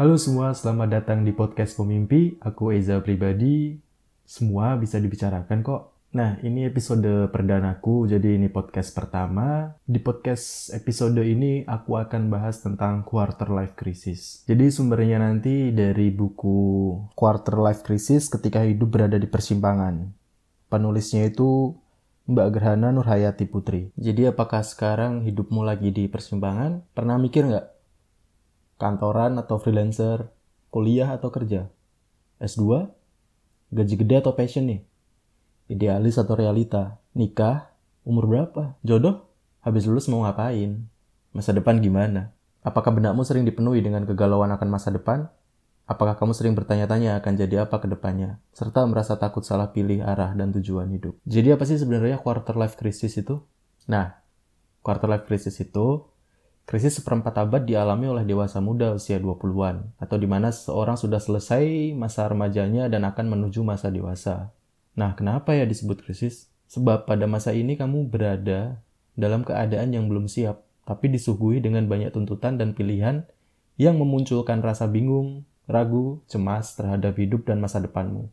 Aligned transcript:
Halo 0.00 0.16
semua, 0.16 0.56
selamat 0.56 0.88
datang 0.96 1.28
di 1.28 1.32
podcast 1.36 1.76
Pemimpi. 1.76 2.40
Aku 2.40 2.72
Eza 2.72 3.04
Pribadi. 3.04 3.76
Semua 4.24 4.72
bisa 4.80 4.96
dibicarakan 4.96 5.60
kok. 5.60 6.08
Nah, 6.16 6.40
ini 6.40 6.64
episode 6.64 7.28
perdanaku, 7.28 8.08
jadi 8.08 8.40
ini 8.40 8.48
podcast 8.48 8.96
pertama. 8.96 9.76
Di 9.84 10.00
podcast 10.00 10.72
episode 10.72 11.20
ini 11.20 11.68
aku 11.68 12.00
akan 12.00 12.32
bahas 12.32 12.64
tentang 12.64 13.04
quarter 13.04 13.52
life 13.52 13.76
crisis. 13.76 14.40
Jadi 14.48 14.72
sumbernya 14.72 15.20
nanti 15.20 15.68
dari 15.68 16.08
buku 16.08 16.96
Quarter 17.12 17.60
Life 17.60 17.84
Crisis 17.84 18.32
ketika 18.32 18.64
hidup 18.64 18.96
berada 18.96 19.20
di 19.20 19.28
persimpangan. 19.28 20.16
Penulisnya 20.72 21.28
itu 21.28 21.76
Mbak 22.24 22.48
Gerhana 22.56 22.88
Nurhayati 22.88 23.44
Putri. 23.44 23.92
Jadi 24.00 24.32
apakah 24.32 24.64
sekarang 24.64 25.28
hidupmu 25.28 25.60
lagi 25.60 25.92
di 25.92 26.08
persimpangan? 26.08 26.88
Pernah 26.96 27.20
mikir 27.20 27.52
nggak? 27.52 27.79
Kantoran 28.80 29.36
atau 29.36 29.60
freelancer? 29.60 30.32
Kuliah 30.72 31.12
atau 31.12 31.28
kerja? 31.28 31.68
S2? 32.40 32.88
Gaji 33.76 33.94
gede 34.00 34.24
atau 34.24 34.32
passion 34.32 34.72
nih? 34.72 34.80
Idealis 35.68 36.16
atau 36.16 36.32
realita? 36.32 36.96
Nikah? 37.12 37.76
Umur 38.08 38.24
berapa? 38.24 38.80
Jodoh? 38.80 39.28
Habis 39.60 39.84
lulus 39.84 40.08
mau 40.08 40.24
ngapain? 40.24 40.80
Masa 41.36 41.52
depan 41.52 41.76
gimana? 41.84 42.32
Apakah 42.64 42.96
benakmu 42.96 43.20
sering 43.20 43.44
dipenuhi 43.44 43.84
dengan 43.84 44.08
kegalauan 44.08 44.48
akan 44.48 44.68
masa 44.72 44.88
depan? 44.88 45.28
Apakah 45.84 46.16
kamu 46.16 46.32
sering 46.32 46.56
bertanya-tanya 46.56 47.20
akan 47.20 47.36
jadi 47.36 47.68
apa 47.68 47.84
ke 47.84 47.86
depannya? 47.90 48.40
Serta 48.56 48.88
merasa 48.88 49.20
takut 49.20 49.44
salah 49.44 49.76
pilih 49.76 50.00
arah 50.00 50.32
dan 50.32 50.56
tujuan 50.56 50.88
hidup. 50.88 51.20
Jadi 51.28 51.52
apa 51.52 51.68
sih 51.68 51.76
sebenarnya 51.76 52.16
quarter 52.16 52.56
life 52.56 52.80
crisis 52.80 53.12
itu? 53.20 53.44
Nah, 53.92 54.16
quarter 54.80 55.12
life 55.12 55.28
crisis 55.28 55.60
itu 55.60 56.08
krisis 56.70 57.02
seperempat 57.02 57.34
abad 57.34 57.66
dialami 57.66 58.06
oleh 58.06 58.22
dewasa 58.22 58.62
muda 58.62 58.94
usia 58.94 59.18
20-an, 59.18 59.90
atau 59.98 60.14
di 60.14 60.30
mana 60.30 60.54
seseorang 60.54 60.94
sudah 60.94 61.18
selesai 61.18 61.90
masa 61.98 62.30
remajanya 62.30 62.86
dan 62.86 63.02
akan 63.10 63.26
menuju 63.26 63.66
masa 63.66 63.90
dewasa. 63.90 64.54
Nah, 64.94 65.18
kenapa 65.18 65.50
ya 65.58 65.66
disebut 65.66 65.98
krisis? 65.98 66.46
Sebab 66.70 67.10
pada 67.10 67.26
masa 67.26 67.50
ini 67.50 67.74
kamu 67.74 68.06
berada 68.06 68.78
dalam 69.18 69.42
keadaan 69.42 69.90
yang 69.90 70.06
belum 70.06 70.30
siap, 70.30 70.62
tapi 70.86 71.10
disuguhi 71.10 71.58
dengan 71.58 71.90
banyak 71.90 72.14
tuntutan 72.14 72.54
dan 72.54 72.70
pilihan 72.78 73.26
yang 73.74 73.98
memunculkan 73.98 74.62
rasa 74.62 74.86
bingung, 74.86 75.42
ragu, 75.66 76.22
cemas 76.30 76.78
terhadap 76.78 77.18
hidup 77.18 77.50
dan 77.50 77.58
masa 77.58 77.82
depanmu. 77.82 78.30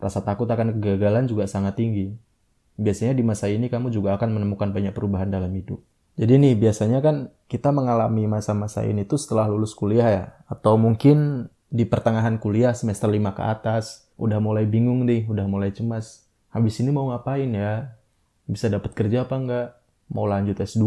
Rasa 0.00 0.24
takut 0.24 0.48
akan 0.48 0.80
kegagalan 0.80 1.28
juga 1.28 1.44
sangat 1.44 1.76
tinggi. 1.76 2.16
Biasanya 2.80 3.12
di 3.12 3.20
masa 3.20 3.52
ini 3.52 3.68
kamu 3.68 3.92
juga 3.92 4.16
akan 4.16 4.32
menemukan 4.32 4.72
banyak 4.72 4.96
perubahan 4.96 5.28
dalam 5.28 5.52
hidup. 5.52 5.84
Jadi 6.14 6.38
nih, 6.38 6.54
biasanya 6.54 7.02
kan 7.02 7.34
kita 7.50 7.74
mengalami 7.74 8.30
masa-masa 8.30 8.86
ini 8.86 9.02
tuh 9.02 9.18
setelah 9.18 9.50
lulus 9.50 9.74
kuliah 9.74 10.08
ya. 10.10 10.24
Atau 10.46 10.78
mungkin 10.78 11.50
di 11.74 11.82
pertengahan 11.82 12.38
kuliah 12.38 12.70
semester 12.70 13.10
5 13.10 13.34
ke 13.34 13.42
atas 13.42 14.06
udah 14.14 14.38
mulai 14.38 14.62
bingung 14.62 15.02
nih, 15.02 15.26
udah 15.26 15.50
mulai 15.50 15.74
cemas. 15.74 16.30
Habis 16.54 16.78
ini 16.78 16.94
mau 16.94 17.10
ngapain 17.10 17.50
ya? 17.50 17.98
Bisa 18.46 18.70
dapat 18.70 18.94
kerja 18.94 19.26
apa 19.26 19.34
enggak? 19.34 19.68
Mau 20.14 20.30
lanjut 20.30 20.54
S2 20.54 20.86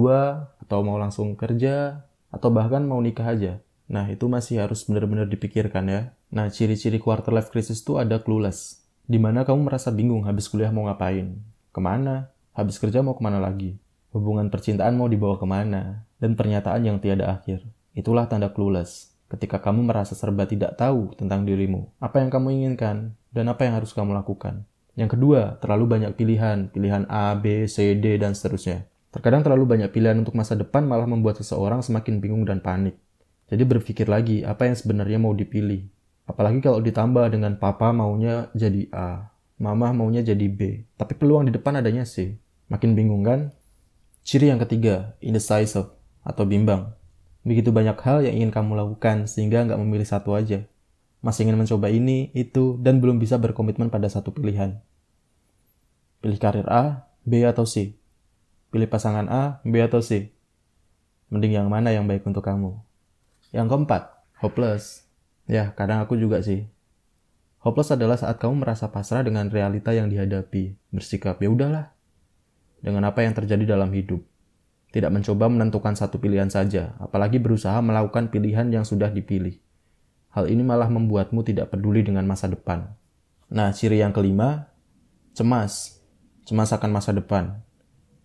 atau 0.63 0.79
mau 0.79 0.95
langsung 0.95 1.35
kerja 1.35 2.07
atau 2.31 2.47
bahkan 2.47 2.87
mau 2.87 3.03
nikah 3.03 3.27
aja. 3.27 3.59
Nah, 3.91 4.07
itu 4.07 4.31
masih 4.31 4.63
harus 4.63 4.87
benar-benar 4.87 5.27
dipikirkan 5.27 5.91
ya. 5.91 6.01
Nah, 6.31 6.47
ciri-ciri 6.47 6.99
quarter 6.99 7.35
life 7.35 7.51
crisis 7.51 7.83
itu 7.83 7.99
ada 7.99 8.19
clueless. 8.23 8.83
Di 9.07 9.19
mana 9.19 9.47
kamu 9.47 9.67
merasa 9.67 9.91
bingung 9.91 10.27
habis 10.27 10.47
kuliah 10.51 10.71
mau 10.71 10.87
ngapain? 10.87 11.39
Ke 11.71 11.79
mana? 11.79 12.31
Habis 12.51 12.79
kerja 12.79 12.99
mau 12.99 13.15
ke 13.15 13.23
mana 13.23 13.39
lagi? 13.39 13.79
Hubungan 14.17 14.49
percintaan 14.49 14.97
mau 14.97 15.05
dibawa 15.05 15.37
ke 15.37 15.45
mana? 15.45 16.09
Dan 16.17 16.33
pernyataan 16.33 16.81
yang 16.81 16.97
tiada 16.97 17.37
akhir. 17.37 17.61
Itulah 17.93 18.25
tanda 18.25 18.49
clueless 18.49 19.13
ketika 19.27 19.59
kamu 19.59 19.91
merasa 19.91 20.15
serba 20.15 20.47
tidak 20.47 20.79
tahu 20.79 21.11
tentang 21.19 21.43
dirimu, 21.43 21.91
apa 21.99 22.23
yang 22.23 22.31
kamu 22.31 22.47
inginkan, 22.63 23.13
dan 23.29 23.45
apa 23.51 23.67
yang 23.67 23.75
harus 23.75 23.91
kamu 23.91 24.15
lakukan. 24.15 24.63
Yang 24.97 25.19
kedua, 25.19 25.61
terlalu 25.61 25.85
banyak 25.85 26.11
pilihan, 26.17 26.73
pilihan 26.73 27.05
A, 27.11 27.37
B, 27.37 27.69
C, 27.69 27.93
D, 27.93 28.17
dan 28.17 28.33
seterusnya. 28.33 28.89
Terkadang 29.13 29.45
terlalu 29.45 29.77
banyak 29.77 29.93
pilihan 29.93 30.17
untuk 30.17 30.33
masa 30.33 30.57
depan 30.57 30.81
malah 30.87 31.05
membuat 31.05 31.37
seseorang 31.37 31.85
semakin 31.85 32.17
bingung 32.17 32.47
dan 32.47 32.63
panik. 32.63 32.97
Jadi 33.47 33.63
berpikir 33.67 34.09
lagi, 34.09 34.41
apa 34.41 34.65
yang 34.65 34.73
sebenarnya 34.73 35.21
mau 35.21 35.37
dipilih. 35.37 35.85
Apalagi 36.27 36.59
kalau 36.59 36.81
ditambah 36.81 37.29
dengan 37.31 37.55
papa 37.61 37.93
maunya 37.93 38.49
jadi 38.57 38.89
A, 38.91 39.31
mama 39.61 39.93
maunya 39.95 40.25
jadi 40.25 40.47
B, 40.49 40.83
tapi 40.99 41.15
peluang 41.15 41.47
di 41.47 41.53
depan 41.55 41.79
adanya 41.79 42.03
C. 42.03 42.35
Makin 42.67 42.97
bingung 42.97 43.23
kan? 43.23 43.55
Ciri 44.27 44.51
yang 44.51 44.59
ketiga, 44.59 45.15
indecisive 45.23 45.87
atau 46.19 46.43
bimbang. 46.43 46.91
Begitu 47.47 47.71
banyak 47.71 47.95
hal 48.03 48.27
yang 48.27 48.35
ingin 48.43 48.51
kamu 48.51 48.75
lakukan 48.75 49.23
sehingga 49.23 49.63
nggak 49.63 49.79
memilih 49.79 50.03
satu 50.03 50.35
aja. 50.35 50.67
Masih 51.23 51.47
ingin 51.47 51.55
mencoba 51.55 51.87
ini, 51.87 52.35
itu, 52.35 52.75
dan 52.83 52.99
belum 52.99 53.23
bisa 53.23 53.39
berkomitmen 53.39 53.87
pada 53.87 54.11
satu 54.11 54.35
pilihan. 54.35 54.83
Pilih 56.19 56.43
karir 56.43 56.67
A, 56.67 57.07
B 57.23 57.47
atau 57.47 57.63
C. 57.63 57.95
Pilih 58.67 58.91
pasangan 58.91 59.31
A, 59.31 59.63
B 59.63 59.79
atau 59.79 60.03
C. 60.03 60.35
Mending 61.31 61.63
yang 61.63 61.71
mana 61.71 61.95
yang 61.95 62.03
baik 62.03 62.27
untuk 62.27 62.43
kamu. 62.43 62.75
Yang 63.55 63.67
keempat, 63.71 64.11
hopeless. 64.43 65.07
Ya, 65.47 65.71
kadang 65.71 66.03
aku 66.03 66.19
juga 66.19 66.43
sih. 66.43 66.67
Hopeless 67.63 67.95
adalah 67.95 68.19
saat 68.19 68.43
kamu 68.43 68.59
merasa 68.59 68.91
pasrah 68.91 69.23
dengan 69.23 69.47
realita 69.47 69.95
yang 69.95 70.11
dihadapi. 70.11 70.75
Bersikap, 70.91 71.39
ya 71.39 71.47
udahlah. 71.47 71.96
Dengan 72.87 73.03
apa 73.03 73.19
yang 73.19 73.35
terjadi 73.35 73.75
dalam 73.75 73.91
hidup 73.91 74.23
tidak 74.95 75.11
mencoba 75.11 75.51
menentukan 75.51 75.91
satu 75.91 76.23
pilihan 76.23 76.47
saja, 76.47 76.95
apalagi 77.03 77.35
berusaha 77.35 77.75
melakukan 77.83 78.31
pilihan 78.31 78.71
yang 78.71 78.87
sudah 78.87 79.11
dipilih. 79.11 79.59
Hal 80.31 80.47
ini 80.47 80.63
malah 80.63 80.87
membuatmu 80.87 81.43
tidak 81.43 81.75
peduli 81.75 81.99
dengan 81.99 82.23
masa 82.23 82.47
depan. 82.47 82.95
Nah, 83.51 83.75
ciri 83.75 83.99
yang 83.99 84.15
kelima, 84.15 84.71
cemas. 85.35 85.99
Cemas 86.47 86.71
akan 86.71 86.95
masa 86.95 87.11
depan. 87.11 87.59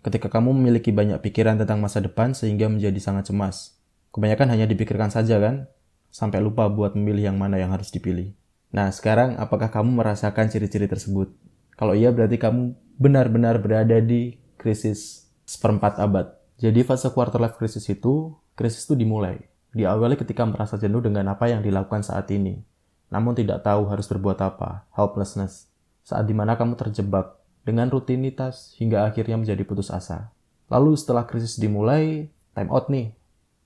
Ketika 0.06 0.30
kamu 0.30 0.54
memiliki 0.54 0.94
banyak 0.94 1.18
pikiran 1.18 1.58
tentang 1.58 1.82
masa 1.82 1.98
depan 1.98 2.30
sehingga 2.30 2.70
menjadi 2.70 3.02
sangat 3.02 3.34
cemas. 3.34 3.82
Kebanyakan 4.14 4.46
hanya 4.54 4.70
dipikirkan 4.70 5.10
saja 5.10 5.42
kan? 5.42 5.66
Sampai 6.14 6.38
lupa 6.38 6.70
buat 6.70 6.94
memilih 6.94 7.34
yang 7.34 7.38
mana 7.40 7.58
yang 7.58 7.74
harus 7.74 7.90
dipilih. 7.90 8.30
Nah, 8.70 8.94
sekarang 8.94 9.42
apakah 9.42 9.74
kamu 9.74 9.90
merasakan 9.90 10.46
ciri-ciri 10.46 10.86
tersebut? 10.86 11.34
Kalau 11.74 11.98
iya 11.98 12.14
berarti 12.14 12.38
kamu 12.38 12.78
benar-benar 13.00 13.58
berada 13.58 13.98
di 13.98 14.41
krisis 14.62 15.26
seperempat 15.42 15.98
abad. 15.98 16.38
Jadi 16.62 16.86
fase 16.86 17.10
quarter 17.10 17.42
life 17.42 17.58
crisis 17.58 17.90
itu, 17.90 18.30
krisis 18.54 18.86
itu 18.86 18.94
dimulai. 18.94 19.42
Diawali 19.74 20.14
ketika 20.14 20.46
merasa 20.46 20.78
jenuh 20.78 21.02
dengan 21.02 21.26
apa 21.34 21.50
yang 21.50 21.58
dilakukan 21.66 22.06
saat 22.06 22.30
ini. 22.30 22.62
Namun 23.10 23.34
tidak 23.34 23.66
tahu 23.66 23.90
harus 23.90 24.06
berbuat 24.06 24.38
apa, 24.38 24.86
helplessness. 24.94 25.66
Saat 26.06 26.30
di 26.30 26.34
mana 26.38 26.54
kamu 26.54 26.78
terjebak 26.78 27.42
dengan 27.66 27.90
rutinitas 27.90 28.78
hingga 28.78 29.04
akhirnya 29.04 29.34
menjadi 29.34 29.66
putus 29.66 29.90
asa. 29.90 30.30
Lalu 30.72 30.96
setelah 30.96 31.26
krisis 31.26 31.58
dimulai, 31.58 32.32
time 32.56 32.70
out 32.70 32.88
nih. 32.88 33.12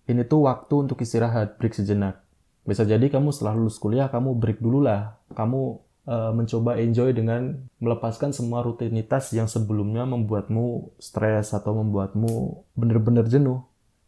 Ini 0.06 0.26
tuh 0.26 0.46
waktu 0.46 0.86
untuk 0.86 1.02
istirahat, 1.02 1.58
break 1.58 1.74
sejenak. 1.74 2.22
Bisa 2.66 2.82
jadi 2.82 3.06
kamu 3.06 3.30
setelah 3.30 3.54
lulus 3.54 3.78
kuliah, 3.78 4.10
kamu 4.10 4.34
break 4.34 4.58
dulu 4.58 4.82
lah. 4.82 5.18
Kamu 5.34 5.85
uh, 6.06 6.32
mencoba 6.32 6.78
enjoy 6.80 7.12
dengan 7.12 7.66
melepaskan 7.82 8.32
semua 8.32 8.62
rutinitas 8.62 9.34
yang 9.34 9.50
sebelumnya 9.50 10.06
membuatmu 10.06 10.96
stres 11.02 11.52
atau 11.52 11.76
membuatmu 11.76 12.64
bener-bener 12.78 13.26
jenuh. 13.26 13.62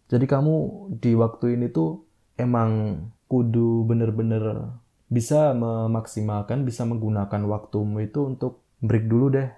Jadi 0.09 0.25
kamu 0.25 0.89
di 0.97 1.13
waktu 1.13 1.61
ini 1.61 1.69
tuh 1.69 2.07
emang 2.41 3.03
kudu 3.29 3.85
bener-bener 3.85 4.73
bisa 5.13 5.53
memaksimalkan, 5.53 6.65
bisa 6.65 6.89
menggunakan 6.89 7.45
waktumu 7.45 8.01
itu 8.01 8.25
untuk 8.25 8.65
break 8.81 9.05
dulu 9.05 9.29
deh. 9.29 9.49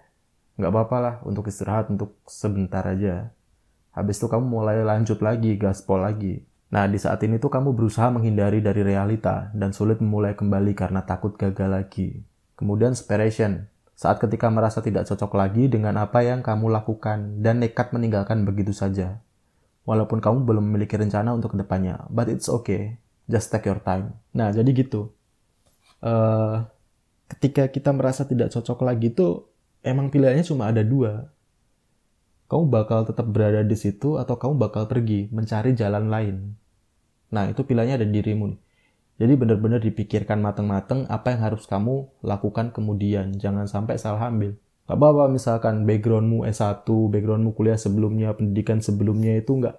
Nggak 0.58 0.72
apa-apa 0.74 0.96
lah 0.98 1.14
untuk 1.22 1.46
istirahat 1.46 1.86
untuk 1.92 2.18
sebentar 2.26 2.82
aja. 2.82 3.30
Habis 3.94 4.18
itu 4.22 4.26
kamu 4.26 4.46
mulai 4.46 4.82
lanjut 4.82 5.22
lagi, 5.22 5.54
gaspol 5.54 6.02
lagi. 6.02 6.42
Nah, 6.70 6.86
di 6.86 7.02
saat 7.02 7.18
ini 7.26 7.42
tuh 7.42 7.50
kamu 7.50 7.74
berusaha 7.74 8.14
menghindari 8.14 8.62
dari 8.62 8.86
realita 8.86 9.50
dan 9.50 9.74
sulit 9.74 9.98
memulai 9.98 10.38
kembali 10.38 10.72
karena 10.78 11.02
takut 11.02 11.34
gagal 11.34 11.66
lagi. 11.66 12.22
Kemudian 12.60 12.92
separation, 12.92 13.72
saat 13.96 14.20
ketika 14.20 14.52
merasa 14.52 14.84
tidak 14.84 15.08
cocok 15.08 15.32
lagi 15.32 15.64
dengan 15.72 15.96
apa 15.96 16.20
yang 16.20 16.44
kamu 16.44 16.68
lakukan 16.68 17.40
dan 17.40 17.64
nekat 17.64 17.88
meninggalkan 17.96 18.44
begitu 18.44 18.76
saja. 18.76 19.24
Walaupun 19.88 20.20
kamu 20.20 20.44
belum 20.44 20.68
memiliki 20.68 21.00
rencana 21.00 21.32
untuk 21.32 21.56
ke 21.56 21.64
depannya, 21.64 22.04
but 22.12 22.28
it's 22.28 22.52
okay, 22.52 23.00
just 23.32 23.48
take 23.48 23.64
your 23.64 23.80
time. 23.80 24.12
Nah, 24.36 24.52
jadi 24.52 24.68
gitu. 24.76 25.08
Uh, 26.04 26.68
ketika 27.32 27.64
kita 27.72 27.96
merasa 27.96 28.28
tidak 28.28 28.52
cocok 28.52 28.84
lagi 28.84 29.08
itu 29.08 29.48
emang 29.80 30.12
pilihannya 30.12 30.44
cuma 30.44 30.68
ada 30.68 30.84
dua. 30.84 31.32
Kamu 32.52 32.68
bakal 32.68 33.08
tetap 33.08 33.24
berada 33.24 33.64
di 33.64 33.76
situ 33.76 34.20
atau 34.20 34.36
kamu 34.36 34.60
bakal 34.60 34.84
pergi 34.84 35.32
mencari 35.32 35.72
jalan 35.72 36.12
lain. 36.12 36.36
Nah, 37.32 37.48
itu 37.48 37.64
pilihannya 37.64 38.04
ada 38.04 38.06
di 38.06 38.20
dirimu. 38.20 38.52
Nih 38.52 38.69
jadi 39.20 39.36
benar-benar 39.36 39.84
dipikirkan 39.84 40.40
mateng-mateng 40.40 41.04
apa 41.12 41.36
yang 41.36 41.52
harus 41.52 41.68
kamu 41.68 42.08
lakukan 42.24 42.72
kemudian. 42.72 43.36
Jangan 43.36 43.68
sampai 43.68 44.00
salah 44.00 44.32
ambil. 44.32 44.56
Gak 44.88 44.96
apa-apa 44.96 45.28
misalkan 45.28 45.84
backgroundmu 45.84 46.48
S1, 46.48 46.88
backgroundmu 46.88 47.52
kuliah 47.52 47.76
sebelumnya, 47.76 48.32
pendidikan 48.32 48.80
sebelumnya 48.80 49.36
itu 49.36 49.60
nggak 49.60 49.76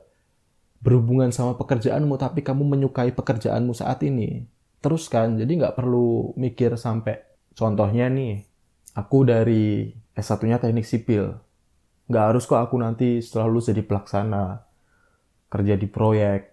berhubungan 0.81 1.29
sama 1.29 1.53
pekerjaanmu 1.61 2.17
tapi 2.17 2.41
kamu 2.41 2.65
menyukai 2.65 3.13
pekerjaanmu 3.13 3.71
saat 3.77 4.01
ini 4.01 4.49
teruskan 4.81 5.37
jadi 5.37 5.51
nggak 5.61 5.77
perlu 5.77 6.33
mikir 6.33 6.73
sampai 6.73 7.21
contohnya 7.53 8.09
nih 8.09 8.41
aku 8.97 9.21
dari 9.21 9.93
S1-nya 10.17 10.57
teknik 10.57 10.89
sipil 10.89 11.37
nggak 12.09 12.25
harus 12.33 12.49
kok 12.49 12.57
aku 12.57 12.81
nanti 12.81 13.21
setelah 13.21 13.45
lulus 13.45 13.69
jadi 13.69 13.85
pelaksana 13.85 14.65
kerja 15.53 15.77
di 15.77 15.85
proyek 15.85 16.50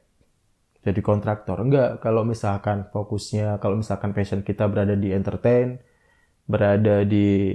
jadi 0.88 1.00
kontraktor 1.04 1.60
enggak 1.60 2.00
kalau 2.00 2.24
misalkan 2.24 2.88
fokusnya 2.88 3.60
kalau 3.60 3.78
misalkan 3.78 4.16
passion 4.16 4.40
kita 4.40 4.64
berada 4.66 4.96
di 4.96 5.12
entertain 5.12 5.78
berada 6.48 7.04
di 7.04 7.54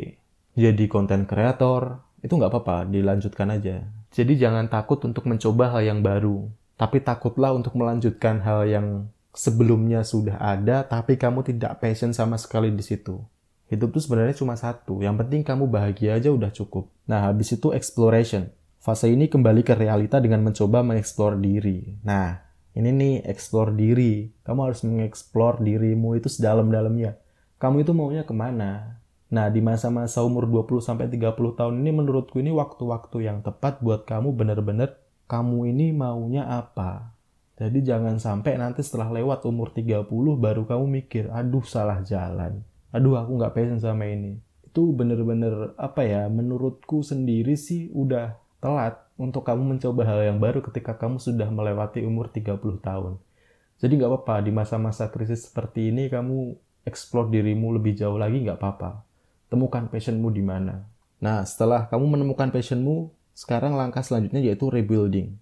jadi 0.54 0.86
konten 0.86 1.26
kreator 1.26 2.00
itu 2.22 2.34
nggak 2.38 2.52
apa-apa 2.54 2.78
dilanjutkan 2.88 3.50
aja 3.58 3.84
jadi 4.14 4.34
jangan 4.48 4.70
takut 4.70 5.02
untuk 5.04 5.26
mencoba 5.26 5.74
hal 5.74 5.82
yang 5.82 6.00
baru 6.06 6.48
tapi 6.78 7.02
takutlah 7.02 7.54
untuk 7.54 7.78
melanjutkan 7.78 8.42
hal 8.42 8.66
yang 8.66 8.88
sebelumnya 9.34 10.06
sudah 10.06 10.38
ada, 10.38 10.86
tapi 10.86 11.18
kamu 11.18 11.42
tidak 11.42 11.82
passion 11.82 12.14
sama 12.14 12.38
sekali 12.38 12.70
di 12.70 12.86
situ. 12.86 13.18
Hidup 13.68 13.90
itu 13.98 14.06
sebenarnya 14.06 14.38
cuma 14.38 14.54
satu, 14.54 15.02
yang 15.02 15.18
penting 15.18 15.42
kamu 15.42 15.66
bahagia 15.66 16.22
aja 16.22 16.30
udah 16.30 16.54
cukup. 16.54 16.94
Nah, 17.10 17.26
habis 17.26 17.50
itu 17.58 17.74
exploration. 17.74 18.54
Fase 18.78 19.10
ini 19.10 19.26
kembali 19.26 19.66
ke 19.66 19.74
realita 19.74 20.22
dengan 20.22 20.46
mencoba 20.46 20.86
mengeksplor 20.86 21.42
diri. 21.42 21.98
Nah, 22.06 22.38
ini 22.74 22.90
nih 22.90 23.14
explore 23.30 23.74
diri. 23.74 24.34
Kamu 24.42 24.60
harus 24.66 24.82
mengeksplor 24.82 25.62
dirimu 25.62 26.18
itu 26.18 26.26
sedalam-dalamnya. 26.30 27.22
Kamu 27.62 27.86
itu 27.86 27.94
maunya 27.94 28.26
ke 28.26 28.34
mana? 28.34 28.98
Nah, 29.34 29.50
di 29.50 29.62
masa-masa 29.62 30.22
umur 30.22 30.46
20-30 30.46 31.58
tahun 31.58 31.76
ini 31.82 31.92
menurutku 31.94 32.38
ini 32.38 32.54
waktu-waktu 32.54 33.26
yang 33.26 33.42
tepat 33.42 33.82
buat 33.82 34.06
kamu 34.06 34.34
benar-benar 34.34 34.98
kamu 35.26 35.74
ini 35.74 35.90
maunya 35.90 36.46
apa? 36.46 37.14
Jadi 37.58 37.86
jangan 37.86 38.18
sampai 38.18 38.58
nanti 38.58 38.82
setelah 38.82 39.14
lewat 39.14 39.46
umur 39.46 39.70
30 39.74 40.10
baru 40.38 40.66
kamu 40.66 40.86
mikir, 41.02 41.30
aduh 41.30 41.66
salah 41.66 42.02
jalan. 42.02 42.66
Aduh 42.90 43.18
aku 43.18 43.38
nggak 43.38 43.54
passion 43.54 43.82
sama 43.82 44.10
ini. 44.10 44.38
Itu 44.66 44.94
bener-bener 44.94 45.78
apa 45.78 46.02
ya, 46.06 46.26
menurutku 46.30 47.06
sendiri 47.06 47.54
sih 47.54 47.94
udah 47.94 48.38
telat 48.58 49.03
untuk 49.16 49.46
kamu 49.46 49.78
mencoba 49.78 50.02
hal 50.06 50.20
yang 50.34 50.40
baru 50.42 50.64
ketika 50.66 50.98
kamu 50.98 51.22
sudah 51.22 51.48
melewati 51.50 52.02
umur 52.02 52.30
30 52.34 52.60
tahun. 52.82 53.20
Jadi 53.78 53.94
nggak 54.00 54.10
apa-apa, 54.10 54.36
di 54.46 54.52
masa-masa 54.54 55.10
krisis 55.12 55.50
seperti 55.50 55.94
ini 55.94 56.10
kamu 56.10 56.56
explore 56.88 57.30
dirimu 57.30 57.76
lebih 57.76 57.94
jauh 57.98 58.18
lagi 58.18 58.42
nggak 58.42 58.58
apa-apa. 58.58 59.06
Temukan 59.52 59.90
passionmu 59.90 60.34
di 60.34 60.42
mana. 60.42 60.88
Nah, 61.22 61.46
setelah 61.46 61.88
kamu 61.88 62.20
menemukan 62.20 62.50
passionmu, 62.50 63.14
sekarang 63.34 63.78
langkah 63.78 64.02
selanjutnya 64.02 64.42
yaitu 64.42 64.70
rebuilding 64.70 65.42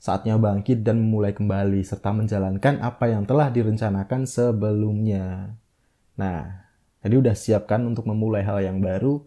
Saatnya 0.00 0.40
bangkit 0.40 0.80
dan 0.80 0.96
memulai 0.96 1.36
kembali 1.36 1.84
serta 1.84 2.08
menjalankan 2.16 2.80
apa 2.80 3.12
yang 3.12 3.28
telah 3.28 3.52
direncanakan 3.52 4.24
sebelumnya. 4.24 5.52
Nah, 6.16 6.72
jadi 7.04 7.20
udah 7.20 7.36
siapkan 7.36 7.84
untuk 7.84 8.08
memulai 8.08 8.40
hal 8.40 8.64
yang 8.64 8.80
baru, 8.80 9.20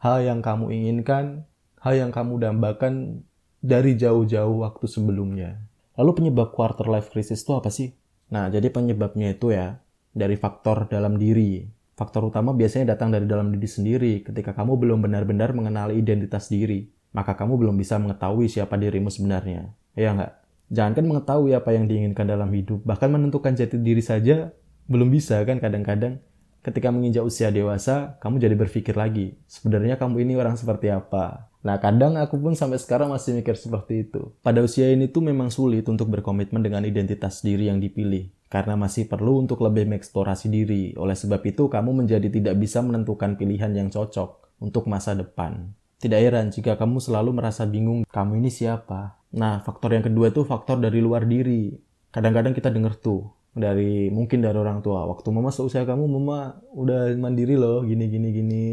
hal 0.00 0.24
yang 0.24 0.40
kamu 0.40 0.72
inginkan, 0.72 1.44
hal 1.82 1.94
yang 1.94 2.10
kamu 2.10 2.42
dambakan 2.42 3.22
dari 3.58 3.98
jauh-jauh 3.98 4.62
waktu 4.62 4.86
sebelumnya. 4.86 5.58
Lalu 5.98 6.10
penyebab 6.22 6.54
quarter 6.54 6.86
life 6.86 7.10
crisis 7.10 7.42
itu 7.42 7.52
apa 7.58 7.70
sih? 7.74 7.90
Nah, 8.30 8.46
jadi 8.52 8.70
penyebabnya 8.70 9.34
itu 9.34 9.50
ya 9.50 9.82
dari 10.14 10.38
faktor 10.38 10.86
dalam 10.86 11.18
diri. 11.18 11.66
Faktor 11.98 12.30
utama 12.30 12.54
biasanya 12.54 12.94
datang 12.94 13.10
dari 13.10 13.26
dalam 13.26 13.50
diri 13.50 13.66
sendiri 13.66 14.12
ketika 14.22 14.54
kamu 14.54 14.78
belum 14.78 14.98
benar-benar 15.02 15.50
mengenali 15.50 15.98
identitas 15.98 16.46
diri. 16.46 16.86
Maka 17.10 17.34
kamu 17.34 17.58
belum 17.58 17.74
bisa 17.74 17.98
mengetahui 17.98 18.46
siapa 18.46 18.78
dirimu 18.78 19.10
sebenarnya. 19.10 19.74
Ya 19.98 20.14
enggak? 20.14 20.38
Jangan 20.68 20.92
kan 20.94 21.04
mengetahui 21.08 21.56
apa 21.56 21.72
yang 21.72 21.88
diinginkan 21.88 22.28
dalam 22.28 22.52
hidup, 22.52 22.84
bahkan 22.84 23.08
menentukan 23.08 23.56
jati 23.56 23.80
diri 23.80 24.04
saja 24.04 24.52
belum 24.86 25.08
bisa 25.08 25.40
kan 25.48 25.58
kadang-kadang. 25.58 26.20
Ketika 26.58 26.90
menginjak 26.90 27.22
usia 27.22 27.54
dewasa, 27.54 28.18
kamu 28.18 28.42
jadi 28.42 28.58
berpikir 28.58 28.98
lagi, 28.98 29.38
sebenarnya 29.46 29.94
kamu 29.94 30.26
ini 30.26 30.34
orang 30.34 30.58
seperti 30.58 30.90
apa? 30.90 31.48
Nah, 31.62 31.78
kadang 31.78 32.18
aku 32.18 32.34
pun 32.38 32.58
sampai 32.58 32.82
sekarang 32.82 33.14
masih 33.14 33.38
mikir 33.38 33.54
seperti 33.54 34.06
itu. 34.06 34.34
Pada 34.42 34.62
usia 34.62 34.90
ini 34.90 35.06
tuh 35.06 35.22
memang 35.22 35.54
sulit 35.54 35.86
untuk 35.86 36.10
berkomitmen 36.10 36.58
dengan 36.62 36.82
identitas 36.82 37.46
diri 37.46 37.70
yang 37.70 37.78
dipilih, 37.78 38.30
karena 38.50 38.74
masih 38.74 39.06
perlu 39.06 39.42
untuk 39.42 39.62
lebih 39.62 39.86
mengeksplorasi 39.86 40.50
diri. 40.50 40.94
Oleh 40.98 41.14
sebab 41.14 41.42
itu, 41.46 41.70
kamu 41.70 42.04
menjadi 42.04 42.26
tidak 42.26 42.58
bisa 42.58 42.82
menentukan 42.82 43.38
pilihan 43.38 43.70
yang 43.74 43.88
cocok 43.90 44.58
untuk 44.58 44.90
masa 44.90 45.14
depan. 45.14 45.74
Tidak 45.98 46.18
heran 46.18 46.50
jika 46.54 46.78
kamu 46.78 46.98
selalu 47.02 47.38
merasa 47.38 47.66
bingung, 47.66 48.06
kamu 48.06 48.38
ini 48.38 48.50
siapa? 48.50 49.18
Nah, 49.34 49.62
faktor 49.62 49.98
yang 49.98 50.06
kedua 50.06 50.30
itu 50.30 50.46
faktor 50.46 50.78
dari 50.78 51.02
luar 51.02 51.26
diri. 51.26 51.74
Kadang-kadang 52.14 52.54
kita 52.54 52.70
dengar 52.70 52.96
tuh 52.96 53.37
dari 53.54 54.12
mungkin 54.12 54.44
dari 54.44 54.56
orang 54.56 54.84
tua. 54.84 55.04
Waktu 55.08 55.28
mama 55.32 55.50
seusia 55.54 55.84
kamu, 55.88 56.04
mama 56.06 56.60
udah 56.72 57.12
mandiri 57.16 57.56
loh, 57.56 57.84
gini 57.84 58.08
gini 58.08 58.28
gini. 58.32 58.66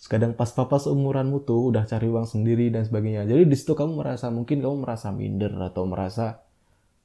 Sekadang 0.00 0.32
pas 0.32 0.48
papa 0.48 0.80
seumuranmu 0.80 1.44
tuh 1.44 1.68
udah 1.74 1.84
cari 1.84 2.08
uang 2.08 2.24
sendiri 2.24 2.72
dan 2.72 2.88
sebagainya. 2.88 3.28
Jadi 3.28 3.44
di 3.44 3.56
situ 3.56 3.76
kamu 3.76 4.00
merasa 4.00 4.32
mungkin 4.32 4.64
kamu 4.64 4.76
merasa 4.88 5.12
minder 5.12 5.52
atau 5.60 5.84
merasa 5.84 6.40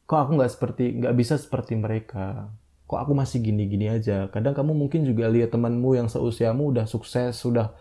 kok 0.06 0.16
aku 0.22 0.38
nggak 0.38 0.52
seperti 0.54 0.84
nggak 1.04 1.16
bisa 1.18 1.36
seperti 1.36 1.76
mereka. 1.76 2.48
Kok 2.86 3.00
aku 3.02 3.12
masih 3.18 3.42
gini-gini 3.44 3.90
aja. 3.90 4.30
Kadang 4.32 4.54
kamu 4.56 4.78
mungkin 4.78 5.04
juga 5.04 5.28
lihat 5.28 5.52
temanmu 5.52 5.98
yang 5.98 6.08
seusiamu 6.08 6.72
udah 6.72 6.86
sukses, 6.86 7.36
sudah 7.36 7.74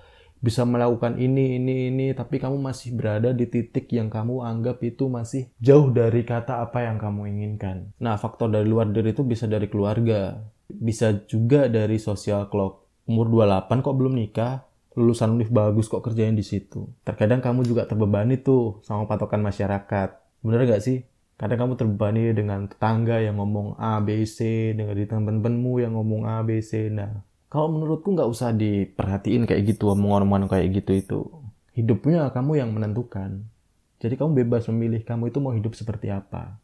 bisa 0.45 0.69
melakukan 0.69 1.17
ini, 1.17 1.57
ini, 1.57 1.89
ini, 1.89 2.13
tapi 2.13 2.37
kamu 2.37 2.61
masih 2.61 2.93
berada 2.93 3.33
di 3.33 3.49
titik 3.49 3.89
yang 3.89 4.13
kamu 4.13 4.45
anggap 4.45 4.85
itu 4.85 5.09
masih 5.09 5.49
jauh 5.57 5.89
dari 5.89 6.21
kata 6.21 6.61
apa 6.61 6.85
yang 6.85 7.01
kamu 7.01 7.33
inginkan. 7.33 7.97
Nah, 7.97 8.21
faktor 8.21 8.53
dari 8.53 8.69
luar 8.69 8.93
diri 8.93 9.17
itu 9.17 9.25
bisa 9.25 9.49
dari 9.49 9.73
keluarga, 9.73 10.37
bisa 10.69 11.25
juga 11.25 11.73
dari 11.73 11.97
social 11.97 12.53
clock. 12.53 12.85
Umur 13.09 13.33
28 13.33 13.81
kok 13.81 13.97
belum 13.97 14.15
nikah, 14.21 14.69
lulusan 15.01 15.33
univ 15.33 15.49
bagus 15.49 15.89
kok 15.89 16.05
kerjain 16.05 16.37
di 16.37 16.45
situ. 16.45 16.93
Terkadang 17.09 17.41
kamu 17.41 17.65
juga 17.65 17.89
terbebani 17.89 18.37
tuh 18.37 18.85
sama 18.85 19.09
patokan 19.09 19.41
masyarakat. 19.41 20.09
Bener 20.45 20.69
gak 20.69 20.85
sih? 20.85 21.09
Kadang 21.35 21.67
kamu 21.67 21.73
terbebani 21.75 22.31
dengan 22.31 22.69
tetangga 22.71 23.19
yang 23.19 23.43
ngomong 23.43 23.81
A, 23.81 23.99
B, 23.99 24.23
C, 24.29 24.71
dengan 24.77 24.95
teman-temanmu 24.95 25.83
yang 25.83 25.99
ngomong 25.99 26.31
A, 26.31 26.47
B, 26.47 26.63
C. 26.63 26.93
Nah, 26.93 27.27
kalau 27.55 27.71
menurutku 27.71 28.11
nggak 28.11 28.27
usah 28.27 28.51
diperhatiin 28.51 29.47
kayak 29.47 29.63
gitu, 29.79 29.87
omongan-omongan 29.95 30.51
kayak 30.51 30.75
gitu 30.83 30.93
itu. 30.99 31.21
Hidupnya 31.79 32.27
kamu 32.35 32.59
yang 32.59 32.75
menentukan. 32.75 33.47
Jadi 34.03 34.19
kamu 34.19 34.43
bebas 34.43 34.67
memilih 34.75 35.07
kamu 35.07 35.31
itu 35.31 35.39
mau 35.39 35.55
hidup 35.55 35.79
seperti 35.79 36.11
apa. 36.11 36.59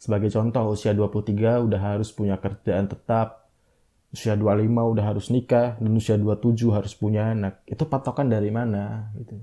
Sebagai 0.00 0.32
contoh, 0.32 0.72
usia 0.72 0.96
23 0.96 1.60
udah 1.68 1.80
harus 1.84 2.08
punya 2.16 2.40
kerjaan 2.40 2.88
tetap, 2.88 3.52
usia 4.08 4.40
25 4.40 4.72
udah 4.72 5.04
harus 5.04 5.28
nikah, 5.28 5.76
dan 5.76 5.92
usia 5.92 6.16
27 6.16 6.72
harus 6.72 6.96
punya 6.96 7.36
anak. 7.36 7.60
Itu 7.68 7.84
patokan 7.84 8.32
dari 8.32 8.48
mana? 8.48 9.12
Gitu. 9.20 9.36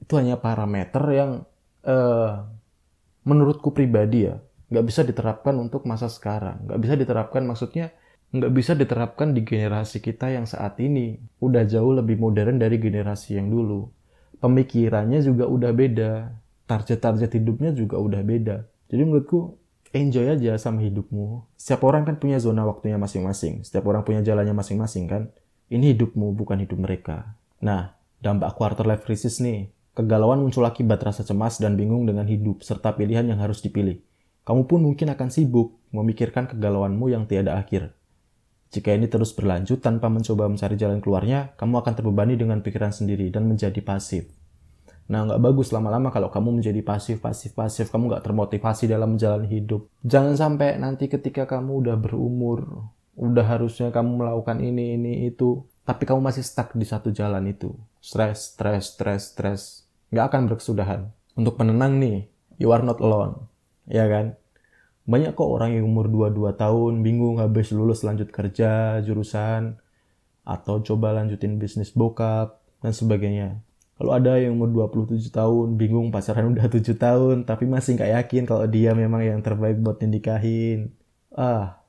Itu 0.00 0.16
hanya 0.16 0.40
parameter 0.40 1.04
yang 1.12 1.44
uh, 1.84 2.48
menurutku 3.28 3.76
pribadi 3.76 4.24
ya, 4.24 4.40
nggak 4.72 4.84
bisa 4.88 5.04
diterapkan 5.04 5.52
untuk 5.60 5.84
masa 5.84 6.08
sekarang. 6.08 6.64
Nggak 6.64 6.80
bisa 6.80 6.94
diterapkan 6.96 7.44
maksudnya 7.44 7.92
nggak 8.38 8.52
bisa 8.52 8.72
diterapkan 8.76 9.32
di 9.32 9.42
generasi 9.42 10.04
kita 10.04 10.30
yang 10.30 10.44
saat 10.44 10.78
ini. 10.78 11.16
Udah 11.40 11.64
jauh 11.64 11.96
lebih 11.96 12.20
modern 12.20 12.60
dari 12.60 12.76
generasi 12.76 13.40
yang 13.40 13.48
dulu. 13.48 13.88
Pemikirannya 14.38 15.24
juga 15.24 15.48
udah 15.48 15.72
beda. 15.72 16.12
Target-target 16.66 17.30
hidupnya 17.40 17.70
juga 17.72 17.96
udah 17.96 18.20
beda. 18.20 18.66
Jadi 18.92 19.02
menurutku, 19.02 19.56
enjoy 19.96 20.28
aja 20.36 20.60
sama 20.60 20.84
hidupmu. 20.84 21.56
Setiap 21.56 21.82
orang 21.88 22.04
kan 22.04 22.20
punya 22.20 22.36
zona 22.36 22.62
waktunya 22.68 23.00
masing-masing. 23.00 23.64
Setiap 23.64 23.88
orang 23.88 24.04
punya 24.04 24.20
jalannya 24.20 24.52
masing-masing 24.52 25.08
kan. 25.08 25.32
Ini 25.72 25.96
hidupmu, 25.96 26.36
bukan 26.36 26.62
hidup 26.62 26.78
mereka. 26.78 27.34
Nah, 27.64 27.96
dampak 28.20 28.54
quarter 28.54 28.86
life 28.86 29.02
crisis 29.02 29.40
nih. 29.42 29.72
Kegalauan 29.96 30.44
muncul 30.44 30.68
akibat 30.68 31.00
rasa 31.00 31.24
cemas 31.24 31.56
dan 31.56 31.72
bingung 31.72 32.04
dengan 32.04 32.28
hidup, 32.28 32.60
serta 32.60 32.92
pilihan 32.92 33.24
yang 33.24 33.40
harus 33.40 33.64
dipilih. 33.64 33.96
Kamu 34.44 34.68
pun 34.68 34.84
mungkin 34.84 35.08
akan 35.10 35.32
sibuk 35.32 35.74
memikirkan 35.90 36.46
kegalauanmu 36.46 37.08
yang 37.08 37.24
tiada 37.24 37.56
akhir. 37.56 37.95
Jika 38.76 38.92
ini 38.92 39.08
terus 39.08 39.32
berlanjut 39.32 39.80
tanpa 39.80 40.12
mencoba 40.12 40.52
mencari 40.52 40.76
jalan 40.76 41.00
keluarnya, 41.00 41.56
kamu 41.56 41.80
akan 41.80 41.92
terbebani 41.96 42.36
dengan 42.36 42.60
pikiran 42.60 42.92
sendiri 42.92 43.32
dan 43.32 43.48
menjadi 43.48 43.80
pasif. 43.80 44.28
Nah, 45.08 45.24
nggak 45.24 45.40
bagus 45.40 45.72
lama-lama 45.72 46.12
kalau 46.12 46.28
kamu 46.28 46.60
menjadi 46.60 46.84
pasif, 46.84 47.24
pasif, 47.24 47.56
pasif. 47.56 47.88
Kamu 47.88 48.12
nggak 48.12 48.20
termotivasi 48.28 48.84
dalam 48.84 49.16
menjalani 49.16 49.48
hidup. 49.48 49.88
Jangan 50.04 50.36
sampai 50.36 50.76
nanti 50.76 51.08
ketika 51.08 51.48
kamu 51.48 51.88
udah 51.88 51.96
berumur, 51.96 52.84
udah 53.16 53.46
harusnya 53.48 53.88
kamu 53.88 54.12
melakukan 54.20 54.60
ini, 54.60 55.00
ini, 55.00 55.12
itu. 55.32 55.64
Tapi 55.88 56.04
kamu 56.04 56.20
masih 56.20 56.44
stuck 56.44 56.76
di 56.76 56.84
satu 56.84 57.08
jalan 57.08 57.48
itu. 57.48 57.72
Stress, 58.04 58.52
stress, 58.52 58.92
stress, 58.92 59.22
stress. 59.32 59.62
Nggak 60.12 60.26
akan 60.28 60.40
berkesudahan. 60.52 61.00
Untuk 61.32 61.56
penenang 61.56 61.96
nih, 61.96 62.28
you 62.60 62.68
are 62.76 62.84
not 62.84 63.00
alone. 63.00 63.48
Ya 63.88 64.04
kan? 64.04 64.36
Banyak 65.06 65.38
kok 65.38 65.46
orang 65.46 65.78
yang 65.78 65.86
umur 65.86 66.10
22 66.10 66.58
tahun 66.58 66.92
bingung 67.06 67.38
habis 67.38 67.70
lulus 67.70 68.02
lanjut 68.02 68.26
kerja, 68.34 68.98
jurusan, 69.06 69.78
atau 70.42 70.82
coba 70.82 71.14
lanjutin 71.14 71.62
bisnis 71.62 71.94
bokap, 71.94 72.58
dan 72.82 72.90
sebagainya. 72.90 73.62
Kalau 73.96 74.12
ada 74.12 74.36
yang 74.36 74.60
umur 74.60 74.92
27 74.92 75.32
tahun, 75.32 75.80
bingung 75.80 76.12
pacaran 76.12 76.50
udah 76.52 76.66
7 76.68 76.82
tahun, 76.98 77.36
tapi 77.48 77.64
masih 77.64 77.96
nggak 77.96 78.10
yakin 78.22 78.42
kalau 78.44 78.66
dia 78.66 78.92
memang 78.92 79.22
yang 79.22 79.40
terbaik 79.40 79.78
buat 79.80 80.02
dinikahin. 80.02 80.92
Ah, 81.32 81.80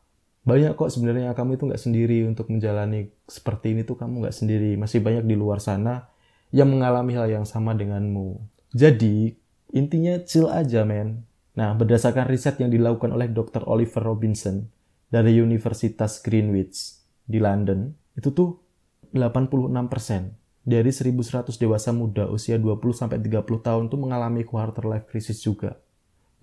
banyak 0.47 0.79
kok 0.79 0.93
sebenarnya 0.93 1.35
kamu 1.35 1.59
itu 1.59 1.63
nggak 1.67 1.83
sendiri 1.83 2.17
untuk 2.23 2.47
menjalani 2.47 3.11
seperti 3.27 3.75
ini 3.75 3.81
tuh 3.83 3.99
kamu 3.99 4.23
nggak 4.23 4.35
sendiri. 4.35 4.79
Masih 4.79 5.03
banyak 5.03 5.27
di 5.27 5.35
luar 5.35 5.59
sana 5.59 6.07
yang 6.55 6.71
mengalami 6.71 7.11
hal 7.19 7.27
yang 7.27 7.43
sama 7.43 7.75
denganmu. 7.75 8.39
Jadi, 8.71 9.35
intinya 9.75 10.15
chill 10.23 10.47
aja, 10.47 10.87
men. 10.87 11.27
Nah, 11.57 11.73
berdasarkan 11.73 12.29
riset 12.29 12.61
yang 12.61 12.69
dilakukan 12.69 13.09
oleh 13.09 13.33
Dr. 13.33 13.65
Oliver 13.65 14.05
Robinson 14.05 14.69
dari 15.09 15.41
Universitas 15.41 16.21
Greenwich 16.21 17.01
di 17.25 17.41
London, 17.41 17.97
itu 18.13 18.29
tuh 18.29 18.61
86% 19.09 20.37
dari 20.61 20.91
1100 20.93 21.57
dewasa 21.57 21.89
muda 21.89 22.29
usia 22.29 22.61
20-30 22.61 23.41
tahun 23.41 23.83
tuh 23.89 23.97
mengalami 23.97 24.45
quarter 24.45 24.85
life 24.85 25.09
crisis 25.09 25.41
juga. 25.41 25.81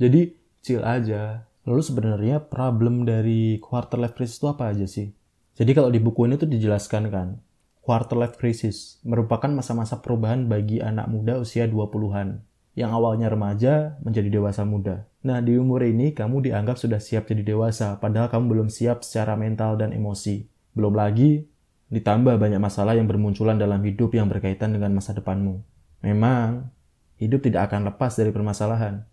Jadi, 0.02 0.35
chill 0.66 0.83
aja. 0.83 1.47
Lalu 1.64 1.80
sebenarnya 1.80 2.42
problem 2.42 3.06
dari 3.06 3.62
quarter 3.62 4.02
life 4.02 4.18
crisis 4.18 4.42
itu 4.42 4.50
apa 4.50 4.75
aja 4.75 4.85
sih? 4.85 5.14
Jadi 5.54 5.71
kalau 5.71 5.94
di 5.94 6.02
buku 6.02 6.26
ini 6.26 6.35
tuh 6.35 6.50
dijelaskan 6.50 7.09
kan, 7.14 7.38
quarter 7.78 8.18
life 8.18 8.35
crisis 8.35 8.99
merupakan 9.06 9.47
masa-masa 9.47 10.02
perubahan 10.02 10.50
bagi 10.50 10.83
anak 10.83 11.06
muda 11.06 11.38
usia 11.38 11.71
20-an 11.71 12.42
yang 12.75 12.90
awalnya 12.90 13.31
remaja 13.31 13.99
menjadi 14.02 14.28
dewasa 14.38 14.66
muda. 14.66 15.07
Nah, 15.23 15.38
di 15.40 15.57
umur 15.57 15.87
ini 15.87 16.12
kamu 16.12 16.50
dianggap 16.50 16.76
sudah 16.76 16.99
siap 16.99 17.31
jadi 17.31 17.54
dewasa, 17.54 17.97
padahal 18.02 18.28
kamu 18.28 18.45
belum 18.50 18.69
siap 18.71 19.07
secara 19.07 19.38
mental 19.38 19.78
dan 19.78 19.95
emosi. 19.95 20.47
Belum 20.75 20.93
lagi 20.93 21.47
Ditambah 21.95 22.40
banyak 22.40 22.59
masalah 22.59 22.99
yang 22.99 23.07
bermunculan 23.07 23.54
dalam 23.54 23.78
hidup 23.85 24.19
yang 24.19 24.26
berkaitan 24.26 24.75
dengan 24.75 24.97
masa 24.97 25.14
depanmu. 25.14 25.62
Memang, 26.02 26.66
hidup 27.23 27.47
tidak 27.47 27.71
akan 27.71 27.87
lepas 27.87 28.19
dari 28.19 28.35
permasalahan. 28.35 29.07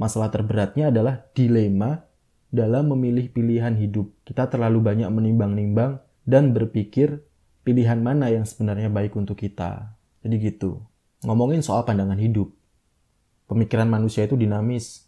Masalah 0.00 0.32
terberatnya 0.32 0.88
adalah 0.88 1.28
dilema 1.36 2.06
dalam 2.48 2.88
memilih 2.94 3.28
pilihan 3.28 3.76
hidup. 3.76 4.08
Kita 4.24 4.48
terlalu 4.48 4.80
banyak 4.80 5.12
menimbang-nimbang 5.12 6.00
dan 6.24 6.56
berpikir 6.56 7.20
pilihan 7.68 8.00
mana 8.00 8.32
yang 8.32 8.48
sebenarnya 8.48 8.88
baik 8.88 9.12
untuk 9.12 9.36
kita. 9.36 9.92
Jadi 10.24 10.36
gitu. 10.40 10.80
Ngomongin 11.26 11.60
soal 11.60 11.84
pandangan 11.84 12.16
hidup. 12.16 12.48
Pemikiran 13.52 13.84
manusia 13.84 14.24
itu 14.24 14.32
dinamis. 14.32 15.04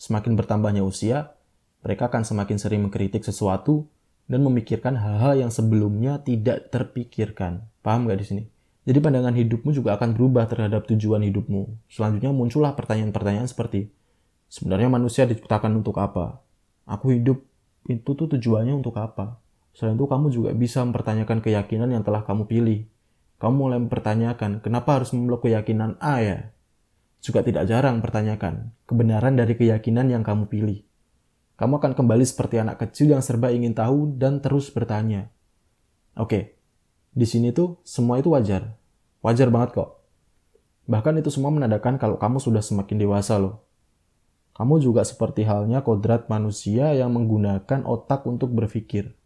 Semakin 0.00 0.32
bertambahnya 0.32 0.80
usia, 0.80 1.36
mereka 1.84 2.08
akan 2.08 2.24
semakin 2.24 2.56
sering 2.56 2.80
mengkritik 2.88 3.20
sesuatu 3.20 3.84
dan 4.24 4.40
memikirkan 4.40 4.96
hal-hal 4.96 5.44
yang 5.44 5.52
sebelumnya 5.52 6.24
tidak 6.24 6.72
terpikirkan. 6.72 7.68
Paham 7.84 8.08
gak 8.08 8.24
di 8.24 8.24
sini? 8.24 8.42
Jadi 8.88 8.96
pandangan 8.96 9.36
hidupmu 9.36 9.76
juga 9.76 9.92
akan 10.00 10.16
berubah 10.16 10.48
terhadap 10.48 10.88
tujuan 10.88 11.20
hidupmu. 11.28 11.92
Selanjutnya 11.92 12.32
muncullah 12.32 12.72
pertanyaan-pertanyaan 12.72 13.44
seperti, 13.44 13.92
sebenarnya 14.48 14.88
manusia 14.88 15.28
diciptakan 15.28 15.76
untuk 15.76 16.00
apa? 16.00 16.40
Aku 16.88 17.12
hidup 17.12 17.44
itu 17.92 18.16
tuh 18.16 18.24
tujuannya 18.24 18.72
untuk 18.72 18.96
apa? 18.96 19.36
Selain 19.76 20.00
itu 20.00 20.08
kamu 20.08 20.32
juga 20.32 20.56
bisa 20.56 20.80
mempertanyakan 20.80 21.44
keyakinan 21.44 21.92
yang 21.92 22.00
telah 22.00 22.24
kamu 22.24 22.48
pilih. 22.48 22.88
Kamu 23.36 23.68
mulai 23.68 23.76
mempertanyakan, 23.84 24.64
kenapa 24.64 24.96
harus 24.96 25.12
memeluk 25.12 25.44
keyakinan 25.44 26.00
A 26.00 26.24
ya? 26.24 26.55
Juga 27.26 27.42
tidak 27.42 27.66
jarang 27.66 27.98
pertanyakan 27.98 28.70
kebenaran 28.86 29.34
dari 29.34 29.58
keyakinan 29.58 30.14
yang 30.14 30.22
kamu 30.22 30.46
pilih. 30.46 30.86
Kamu 31.58 31.82
akan 31.82 31.98
kembali 31.98 32.22
seperti 32.22 32.62
anak 32.62 32.86
kecil 32.86 33.10
yang 33.10 33.18
serba 33.18 33.50
ingin 33.50 33.74
tahu 33.74 34.14
dan 34.14 34.38
terus 34.38 34.70
bertanya. 34.70 35.26
Oke, 36.14 36.54
di 37.10 37.26
sini 37.26 37.50
tuh 37.50 37.82
semua 37.82 38.22
itu 38.22 38.30
wajar. 38.30 38.78
Wajar 39.26 39.50
banget 39.50 39.74
kok. 39.74 40.06
Bahkan 40.86 41.18
itu 41.18 41.34
semua 41.34 41.50
menandakan 41.50 41.98
kalau 41.98 42.14
kamu 42.14 42.38
sudah 42.38 42.62
semakin 42.62 42.94
dewasa 42.94 43.42
loh. 43.42 43.66
Kamu 44.54 44.78
juga 44.78 45.02
seperti 45.02 45.42
halnya 45.42 45.82
kodrat 45.82 46.30
manusia 46.30 46.94
yang 46.94 47.10
menggunakan 47.10 47.82
otak 47.82 48.22
untuk 48.22 48.54
berpikir. 48.54 49.18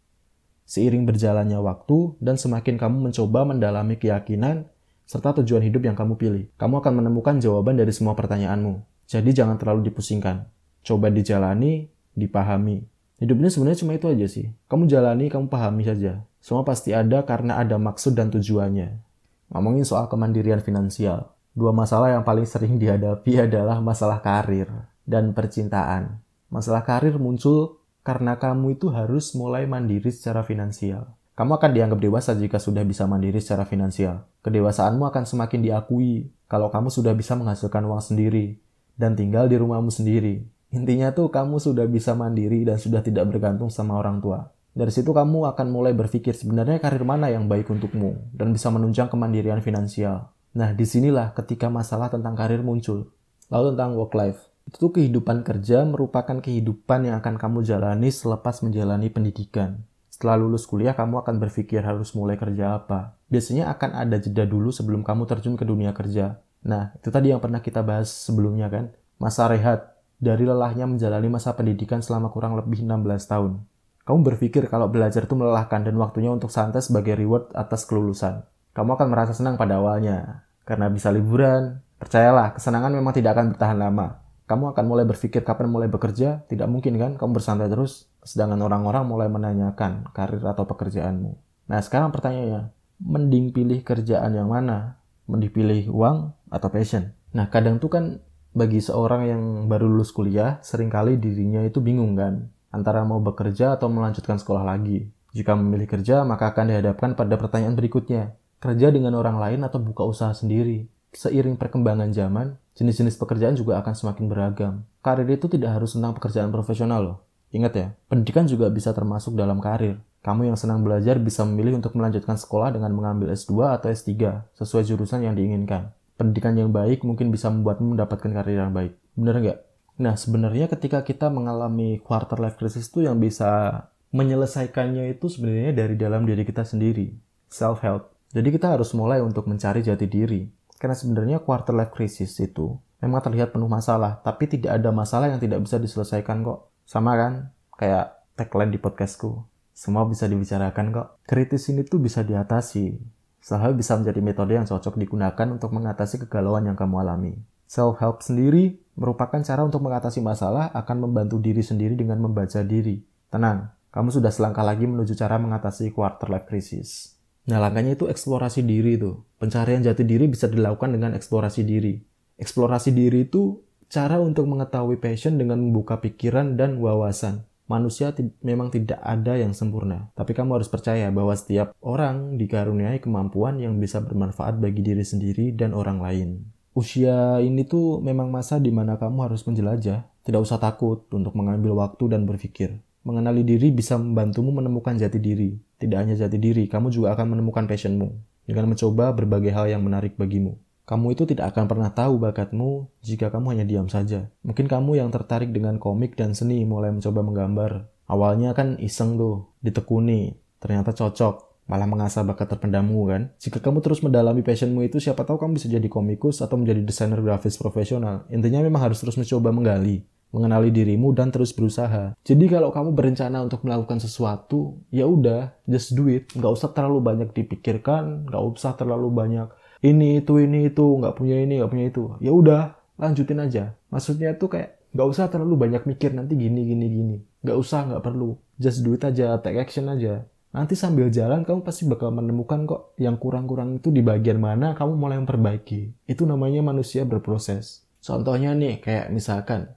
Seiring 0.65 1.05
berjalannya 1.05 1.61
waktu 1.61 2.17
dan 2.17 2.41
semakin 2.41 2.81
kamu 2.81 3.13
mencoba 3.13 3.45
mendalami 3.45 3.93
keyakinan 4.01 4.70
serta 5.11 5.43
tujuan 5.43 5.59
hidup 5.59 5.83
yang 5.83 5.91
kamu 5.91 6.15
pilih, 6.15 6.43
kamu 6.55 6.79
akan 6.79 7.03
menemukan 7.03 7.35
jawaban 7.43 7.75
dari 7.75 7.91
semua 7.91 8.15
pertanyaanmu. 8.15 8.79
Jadi 9.11 9.35
jangan 9.35 9.59
terlalu 9.59 9.91
dipusingkan. 9.91 10.47
Coba 10.87 11.11
dijalani 11.11 11.91
dipahami. 12.15 12.87
Hidup 13.19 13.35
ini 13.43 13.51
sebenarnya 13.51 13.83
cuma 13.83 13.91
itu 13.99 14.07
aja 14.07 14.23
sih. 14.31 14.47
Kamu 14.71 14.87
jalani, 14.87 15.27
kamu 15.27 15.51
pahami 15.51 15.83
saja. 15.83 16.23
Semua 16.39 16.63
pasti 16.63 16.95
ada 16.95 17.27
karena 17.27 17.59
ada 17.59 17.75
maksud 17.75 18.15
dan 18.15 18.31
tujuannya. 18.31 19.03
Ngomongin 19.51 19.83
soal 19.83 20.07
kemandirian 20.07 20.63
finansial. 20.63 21.35
Dua 21.51 21.75
masalah 21.75 22.15
yang 22.15 22.23
paling 22.23 22.47
sering 22.47 22.79
dihadapi 22.79 23.35
adalah 23.51 23.83
masalah 23.83 24.23
karir 24.23 24.71
dan 25.03 25.35
percintaan. 25.35 26.23
Masalah 26.47 26.87
karir 26.87 27.19
muncul 27.19 27.83
karena 28.07 28.39
kamu 28.39 28.79
itu 28.79 28.87
harus 28.87 29.35
mulai 29.35 29.67
mandiri 29.67 30.07
secara 30.07 30.47
finansial. 30.47 31.19
Kamu 31.31 31.55
akan 31.55 31.71
dianggap 31.71 31.99
dewasa 32.03 32.35
jika 32.35 32.59
sudah 32.59 32.83
bisa 32.83 33.07
mandiri 33.07 33.39
secara 33.39 33.63
finansial. 33.63 34.27
Kedewasaanmu 34.43 35.07
akan 35.07 35.23
semakin 35.23 35.63
diakui 35.63 36.27
kalau 36.51 36.67
kamu 36.67 36.91
sudah 36.91 37.15
bisa 37.15 37.39
menghasilkan 37.39 37.87
uang 37.87 38.03
sendiri 38.03 38.59
dan 38.99 39.15
tinggal 39.15 39.47
di 39.47 39.55
rumahmu 39.55 39.87
sendiri. 39.87 40.43
Intinya 40.75 41.15
tuh 41.15 41.31
kamu 41.31 41.59
sudah 41.59 41.87
bisa 41.87 42.15
mandiri 42.15 42.67
dan 42.67 42.79
sudah 42.79 42.99
tidak 42.99 43.31
bergantung 43.31 43.71
sama 43.71 43.95
orang 43.95 44.19
tua. 44.19 44.51
Dari 44.71 44.91
situ 44.91 45.11
kamu 45.11 45.51
akan 45.51 45.67
mulai 45.67 45.91
berpikir 45.91 46.31
sebenarnya 46.31 46.79
karir 46.79 47.03
mana 47.03 47.27
yang 47.27 47.51
baik 47.51 47.67
untukmu 47.67 48.31
dan 48.31 48.55
bisa 48.55 48.71
menunjang 48.71 49.11
kemandirian 49.11 49.59
finansial. 49.59 50.31
Nah, 50.55 50.71
di 50.75 50.83
sinilah 50.83 51.31
ketika 51.35 51.67
masalah 51.67 52.07
tentang 52.07 52.35
karir 52.35 52.63
muncul. 52.63 53.11
Lalu 53.51 53.75
tentang 53.75 53.99
work 53.99 54.15
life. 54.15 54.39
Itu 54.63 54.95
kehidupan 54.95 55.43
kerja 55.43 55.83
merupakan 55.83 56.39
kehidupan 56.39 57.07
yang 57.07 57.19
akan 57.19 57.35
kamu 57.35 57.67
jalani 57.67 58.07
selepas 58.07 58.63
menjalani 58.63 59.11
pendidikan. 59.11 59.83
Setelah 60.21 60.37
lulus 60.37 60.69
kuliah, 60.69 60.93
kamu 60.93 61.25
akan 61.25 61.41
berpikir 61.41 61.81
harus 61.81 62.13
mulai 62.13 62.37
kerja 62.37 62.77
apa. 62.77 63.17
Biasanya 63.33 63.73
akan 63.73 64.05
ada 64.05 64.21
jeda 64.21 64.45
dulu 64.45 64.69
sebelum 64.69 65.01
kamu 65.01 65.25
terjun 65.25 65.57
ke 65.57 65.65
dunia 65.65 65.97
kerja. 65.97 66.37
Nah, 66.61 66.93
itu 66.93 67.09
tadi 67.09 67.33
yang 67.33 67.41
pernah 67.41 67.57
kita 67.57 67.81
bahas 67.81 68.29
sebelumnya 68.29 68.69
kan. 68.69 68.93
Masa 69.17 69.49
rehat, 69.49 69.97
dari 70.21 70.45
lelahnya 70.45 70.85
menjalani 70.85 71.25
masa 71.25 71.57
pendidikan 71.57 72.05
selama 72.05 72.29
kurang 72.29 72.53
lebih 72.53 72.85
16 72.85 73.01
tahun. 73.25 73.65
Kamu 74.05 74.21
berpikir 74.21 74.69
kalau 74.69 74.93
belajar 74.93 75.25
itu 75.25 75.33
melelahkan 75.33 75.89
dan 75.89 75.97
waktunya 75.97 76.29
untuk 76.29 76.53
santai 76.53 76.85
sebagai 76.85 77.17
reward 77.17 77.49
atas 77.57 77.89
kelulusan. 77.89 78.45
Kamu 78.77 79.01
akan 79.01 79.07
merasa 79.09 79.33
senang 79.33 79.57
pada 79.57 79.81
awalnya, 79.81 80.45
karena 80.69 80.85
bisa 80.93 81.09
liburan. 81.09 81.81
Percayalah, 81.97 82.61
kesenangan 82.61 82.93
memang 82.93 83.17
tidak 83.17 83.41
akan 83.41 83.57
bertahan 83.57 83.77
lama. 83.81 84.21
Kamu 84.45 84.69
akan 84.77 84.85
mulai 84.85 85.09
berpikir 85.09 85.41
kapan 85.41 85.65
mulai 85.65 85.89
bekerja, 85.89 86.45
tidak 86.45 86.69
mungkin 86.69 87.01
kan 87.01 87.17
kamu 87.17 87.41
bersantai 87.41 87.73
terus, 87.73 88.10
sedangkan 88.21 88.61
orang-orang 88.61 89.03
mulai 89.05 89.27
menanyakan 89.27 90.09
karir 90.13 90.41
atau 90.45 90.65
pekerjaanmu. 90.69 91.31
Nah 91.69 91.79
sekarang 91.81 92.13
pertanyaannya, 92.13 92.73
mending 93.01 93.53
pilih 93.53 93.81
kerjaan 93.81 94.37
yang 94.37 94.49
mana? 94.49 95.01
Mending 95.25 95.51
pilih 95.51 95.81
uang 95.89 96.33
atau 96.53 96.69
passion? 96.69 97.13
Nah 97.33 97.49
kadang 97.49 97.81
tuh 97.81 97.89
kan 97.89 98.05
bagi 98.51 98.83
seorang 98.83 99.21
yang 99.25 99.43
baru 99.71 99.87
lulus 99.87 100.11
kuliah, 100.11 100.59
sering 100.59 100.91
kali 100.91 101.15
dirinya 101.15 101.63
itu 101.63 101.79
bingung 101.79 102.19
kan, 102.19 102.51
antara 102.67 103.07
mau 103.07 103.23
bekerja 103.23 103.79
atau 103.79 103.87
melanjutkan 103.87 104.35
sekolah 104.35 104.67
lagi. 104.67 105.07
Jika 105.31 105.55
memilih 105.55 105.87
kerja, 105.87 106.27
maka 106.27 106.51
akan 106.51 106.75
dihadapkan 106.75 107.15
pada 107.15 107.39
pertanyaan 107.39 107.79
berikutnya. 107.79 108.35
Kerja 108.59 108.91
dengan 108.91 109.15
orang 109.15 109.39
lain 109.39 109.63
atau 109.63 109.79
buka 109.79 110.03
usaha 110.03 110.35
sendiri? 110.35 110.91
Seiring 111.15 111.55
perkembangan 111.55 112.11
zaman, 112.11 112.59
jenis-jenis 112.75 113.15
pekerjaan 113.15 113.55
juga 113.55 113.79
akan 113.79 113.95
semakin 113.95 114.25
beragam. 114.27 114.73
Karir 114.99 115.27
itu 115.31 115.47
tidak 115.47 115.79
harus 115.79 115.95
tentang 115.95 116.11
pekerjaan 116.19 116.51
profesional 116.51 116.99
loh. 116.99 117.17
Ingat 117.51 117.73
ya, 117.75 117.87
pendidikan 118.07 118.47
juga 118.47 118.71
bisa 118.71 118.95
termasuk 118.95 119.35
dalam 119.35 119.59
karir. 119.59 119.99
Kamu 120.23 120.47
yang 120.47 120.55
senang 120.55 120.85
belajar 120.85 121.19
bisa 121.19 121.43
memilih 121.43 121.77
untuk 121.81 121.97
melanjutkan 121.97 122.39
sekolah 122.39 122.71
dengan 122.71 122.93
mengambil 122.95 123.33
S2 123.33 123.75
atau 123.75 123.89
S3 123.89 124.15
sesuai 124.55 124.83
jurusan 124.87 125.25
yang 125.25 125.35
diinginkan 125.35 125.91
pendidikan 126.21 126.53
yang 126.53 126.69
baik 126.69 127.01
mungkin 127.01 127.33
bisa 127.33 127.49
membuatmu 127.49 127.97
mendapatkan 127.97 128.29
karir 128.29 128.61
yang 128.61 128.69
baik. 128.69 128.93
Bener 129.17 129.41
nggak? 129.41 129.59
Nah, 130.05 130.13
sebenarnya 130.13 130.69
ketika 130.69 131.01
kita 131.01 131.33
mengalami 131.33 131.97
quarter 131.97 132.37
life 132.37 132.61
crisis 132.61 132.85
itu 132.85 133.09
yang 133.09 133.17
bisa 133.17 133.83
menyelesaikannya 134.13 135.17
itu 135.17 135.25
sebenarnya 135.33 135.73
dari 135.73 135.97
dalam 135.97 136.29
diri 136.29 136.45
kita 136.45 136.61
sendiri. 136.61 137.17
Self-help. 137.49 138.13
Jadi 138.31 138.49
kita 138.53 138.77
harus 138.77 138.93
mulai 138.93 139.17
untuk 139.19 139.49
mencari 139.49 139.81
jati 139.81 140.05
diri. 140.05 140.45
Karena 140.77 140.93
sebenarnya 140.93 141.41
quarter 141.41 141.73
life 141.73 141.93
crisis 141.93 142.37
itu 142.37 142.77
memang 143.01 143.21
terlihat 143.25 143.49
penuh 143.49 143.69
masalah, 143.69 144.21
tapi 144.21 144.45
tidak 144.45 144.77
ada 144.77 144.93
masalah 144.93 145.33
yang 145.33 145.41
tidak 145.41 145.65
bisa 145.65 145.81
diselesaikan 145.81 146.45
kok. 146.45 146.69
Sama 146.91 147.15
kan? 147.15 147.55
Kayak 147.79 148.19
tagline 148.35 148.75
di 148.75 148.75
podcastku. 148.75 149.47
Semua 149.71 150.03
bisa 150.03 150.27
dibicarakan 150.27 150.91
kok. 150.91 151.07
Kritis 151.23 151.71
ini 151.71 151.87
tuh 151.87 152.03
bisa 152.03 152.19
diatasi 152.19 152.99
Self-help 153.39 153.79
bisa 153.79 153.95
menjadi 153.95 154.19
metode 154.19 154.53
yang 154.59 154.67
cocok 154.67 154.99
digunakan 154.99 155.47
untuk 155.47 155.71
mengatasi 155.71 156.27
kegalauan 156.27 156.67
yang 156.67 156.75
kamu 156.75 156.99
alami. 156.99 157.33
Self-help 157.65 158.21
sendiri 158.21 158.77
merupakan 158.99 159.39
cara 159.39 159.63
untuk 159.63 159.81
mengatasi 159.81 160.19
masalah 160.19 160.67
akan 160.75 161.07
membantu 161.07 161.39
diri 161.39 161.63
sendiri 161.63 161.95
dengan 161.95 162.19
membaca 162.19 162.59
diri. 162.61 163.01
Tenang, 163.31 163.71
kamu 163.95 164.11
sudah 164.11 164.29
selangkah 164.29 164.61
lagi 164.61 164.83
menuju 164.83 165.15
cara 165.15 165.39
mengatasi 165.39 165.95
quarter 165.95 166.27
life 166.27 166.45
crisis. 166.45 167.15
Nah, 167.47 167.57
langkahnya 167.57 167.97
itu 167.97 168.05
eksplorasi 168.11 168.67
diri 168.67 168.99
tuh. 168.99 169.23
Pencarian 169.39 169.81
jati 169.81 170.03
diri 170.03 170.27
bisa 170.27 170.45
dilakukan 170.45 170.93
dengan 170.93 171.15
eksplorasi 171.15 171.63
diri. 171.63 171.97
Eksplorasi 172.35 172.93
diri 172.93 173.25
itu 173.31 173.70
cara 173.91 174.23
untuk 174.23 174.47
mengetahui 174.47 175.03
passion 175.03 175.35
dengan 175.35 175.59
membuka 175.59 175.99
pikiran 175.99 176.55
dan 176.55 176.79
wawasan. 176.79 177.43
Manusia 177.67 178.15
memang 178.39 178.71
tidak 178.71 178.99
ada 179.03 179.35
yang 179.35 179.51
sempurna, 179.51 180.07
tapi 180.15 180.31
kamu 180.31 180.59
harus 180.59 180.71
percaya 180.71 181.11
bahwa 181.11 181.35
setiap 181.35 181.75
orang 181.83 182.39
dikaruniai 182.39 183.03
kemampuan 183.03 183.59
yang 183.59 183.75
bisa 183.83 183.99
bermanfaat 183.99 184.63
bagi 184.63 184.79
diri 184.79 185.03
sendiri 185.03 185.51
dan 185.51 185.75
orang 185.75 185.99
lain. 185.99 186.29
Usia 186.71 187.43
ini 187.43 187.67
tuh 187.67 187.99
memang 187.99 188.31
masa 188.31 188.63
di 188.63 188.71
mana 188.71 188.95
kamu 188.95 189.27
harus 189.27 189.43
menjelajah, 189.43 190.07
tidak 190.23 190.39
usah 190.39 190.59
takut 190.59 191.03
untuk 191.11 191.35
mengambil 191.35 191.75
waktu 191.75 192.15
dan 192.15 192.23
berpikir. 192.23 192.79
Mengenali 193.03 193.43
diri 193.43 193.75
bisa 193.75 193.99
membantumu 193.99 194.55
menemukan 194.55 194.95
jati 194.95 195.19
diri. 195.19 195.59
Tidak 195.79 195.97
hanya 195.99 196.15
jati 196.15 196.39
diri, 196.39 196.67
kamu 196.71 196.95
juga 196.95 197.11
akan 197.11 197.35
menemukan 197.35 197.67
passionmu 197.67 198.07
dengan 198.47 198.71
mencoba 198.71 199.11
berbagai 199.11 199.51
hal 199.51 199.67
yang 199.67 199.83
menarik 199.83 200.15
bagimu. 200.15 200.55
Kamu 200.85 201.13
itu 201.13 201.23
tidak 201.29 201.55
akan 201.55 201.65
pernah 201.69 201.89
tahu 201.93 202.19
bakatmu 202.19 202.89
jika 203.05 203.29
kamu 203.31 203.55
hanya 203.55 203.65
diam 203.65 203.87
saja. 203.87 204.27
Mungkin 204.43 204.65
kamu 204.65 204.99
yang 204.99 205.09
tertarik 205.13 205.53
dengan 205.53 205.77
komik 205.77 206.17
dan 206.17 206.33
seni 206.33 206.65
mulai 206.67 206.91
mencoba 206.91 207.21
menggambar. 207.21 207.71
Awalnya 208.11 208.51
kan 208.51 208.75
iseng 208.81 209.15
tuh, 209.15 209.55
ditekuni, 209.63 210.35
ternyata 210.59 210.91
cocok, 210.91 211.65
malah 211.71 211.87
mengasah 211.87 212.27
bakat 212.27 212.51
terpendammu 212.51 213.01
kan. 213.07 213.21
Jika 213.39 213.63
kamu 213.63 213.79
terus 213.79 214.03
mendalami 214.03 214.43
passionmu 214.43 214.83
itu, 214.83 214.99
siapa 214.99 215.23
tahu 215.23 215.39
kamu 215.39 215.55
bisa 215.55 215.71
jadi 215.71 215.87
komikus 215.87 216.43
atau 216.43 216.59
menjadi 216.59 216.83
desainer 216.83 217.23
grafis 217.23 217.55
profesional. 217.55 218.27
Intinya 218.27 218.59
memang 218.59 218.91
harus 218.91 218.99
terus 218.99 219.15
mencoba 219.15 219.55
menggali 219.55 220.03
mengenali 220.31 220.71
dirimu 220.71 221.11
dan 221.11 221.29
terus 221.29 221.51
berusaha. 221.51 222.15
Jadi 222.23 222.45
kalau 222.47 222.71
kamu 222.71 222.95
berencana 222.95 223.43
untuk 223.43 223.67
melakukan 223.67 223.99
sesuatu, 223.99 224.79
ya 224.87 225.03
udah, 225.03 225.51
just 225.67 225.91
do 225.91 226.07
it. 226.07 226.31
Nggak 226.31 226.51
usah 226.55 226.71
terlalu 226.71 227.03
banyak 227.03 227.29
dipikirkan, 227.35 228.31
nggak 228.31 228.43
usah 228.55 228.73
terlalu 228.79 229.11
banyak 229.11 229.51
ini 229.81 230.21
itu 230.21 230.37
ini 230.37 230.69
itu, 230.69 230.85
nggak 230.85 231.17
punya 231.17 231.41
ini 231.41 231.61
nggak 231.61 231.71
punya 231.73 231.85
itu. 231.89 232.03
Ya 232.21 232.31
udah, 232.33 232.61
lanjutin 233.01 233.41
aja. 233.41 233.73
Maksudnya 233.89 234.37
tuh 234.37 234.53
kayak 234.53 234.77
nggak 234.93 235.07
usah 235.09 235.25
terlalu 235.33 235.57
banyak 235.57 235.83
mikir 235.89 236.13
nanti 236.13 236.37
gini 236.37 236.61
gini 236.69 236.85
gini. 236.85 237.17
Nggak 237.41 237.57
usah, 237.57 237.89
nggak 237.89 238.03
perlu. 238.05 238.37
Just 238.61 238.85
do 238.85 238.93
it 238.93 239.01
aja, 239.01 239.41
take 239.41 239.57
action 239.57 239.89
aja. 239.89 240.25
Nanti 240.51 240.75
sambil 240.75 241.07
jalan 241.07 241.47
kamu 241.47 241.63
pasti 241.63 241.87
bakal 241.87 242.11
menemukan 242.11 242.67
kok 242.67 242.93
yang 242.99 243.15
kurang-kurang 243.15 243.79
itu 243.79 243.87
di 243.87 244.03
bagian 244.03 244.37
mana 244.37 244.75
kamu 244.75 244.99
mulai 244.99 245.17
memperbaiki. 245.23 246.05
Itu 246.05 246.27
namanya 246.27 246.59
manusia 246.59 247.07
berproses. 247.07 247.87
Contohnya 248.03 248.51
nih, 248.51 248.83
kayak 248.83 249.15
misalkan 249.15 249.71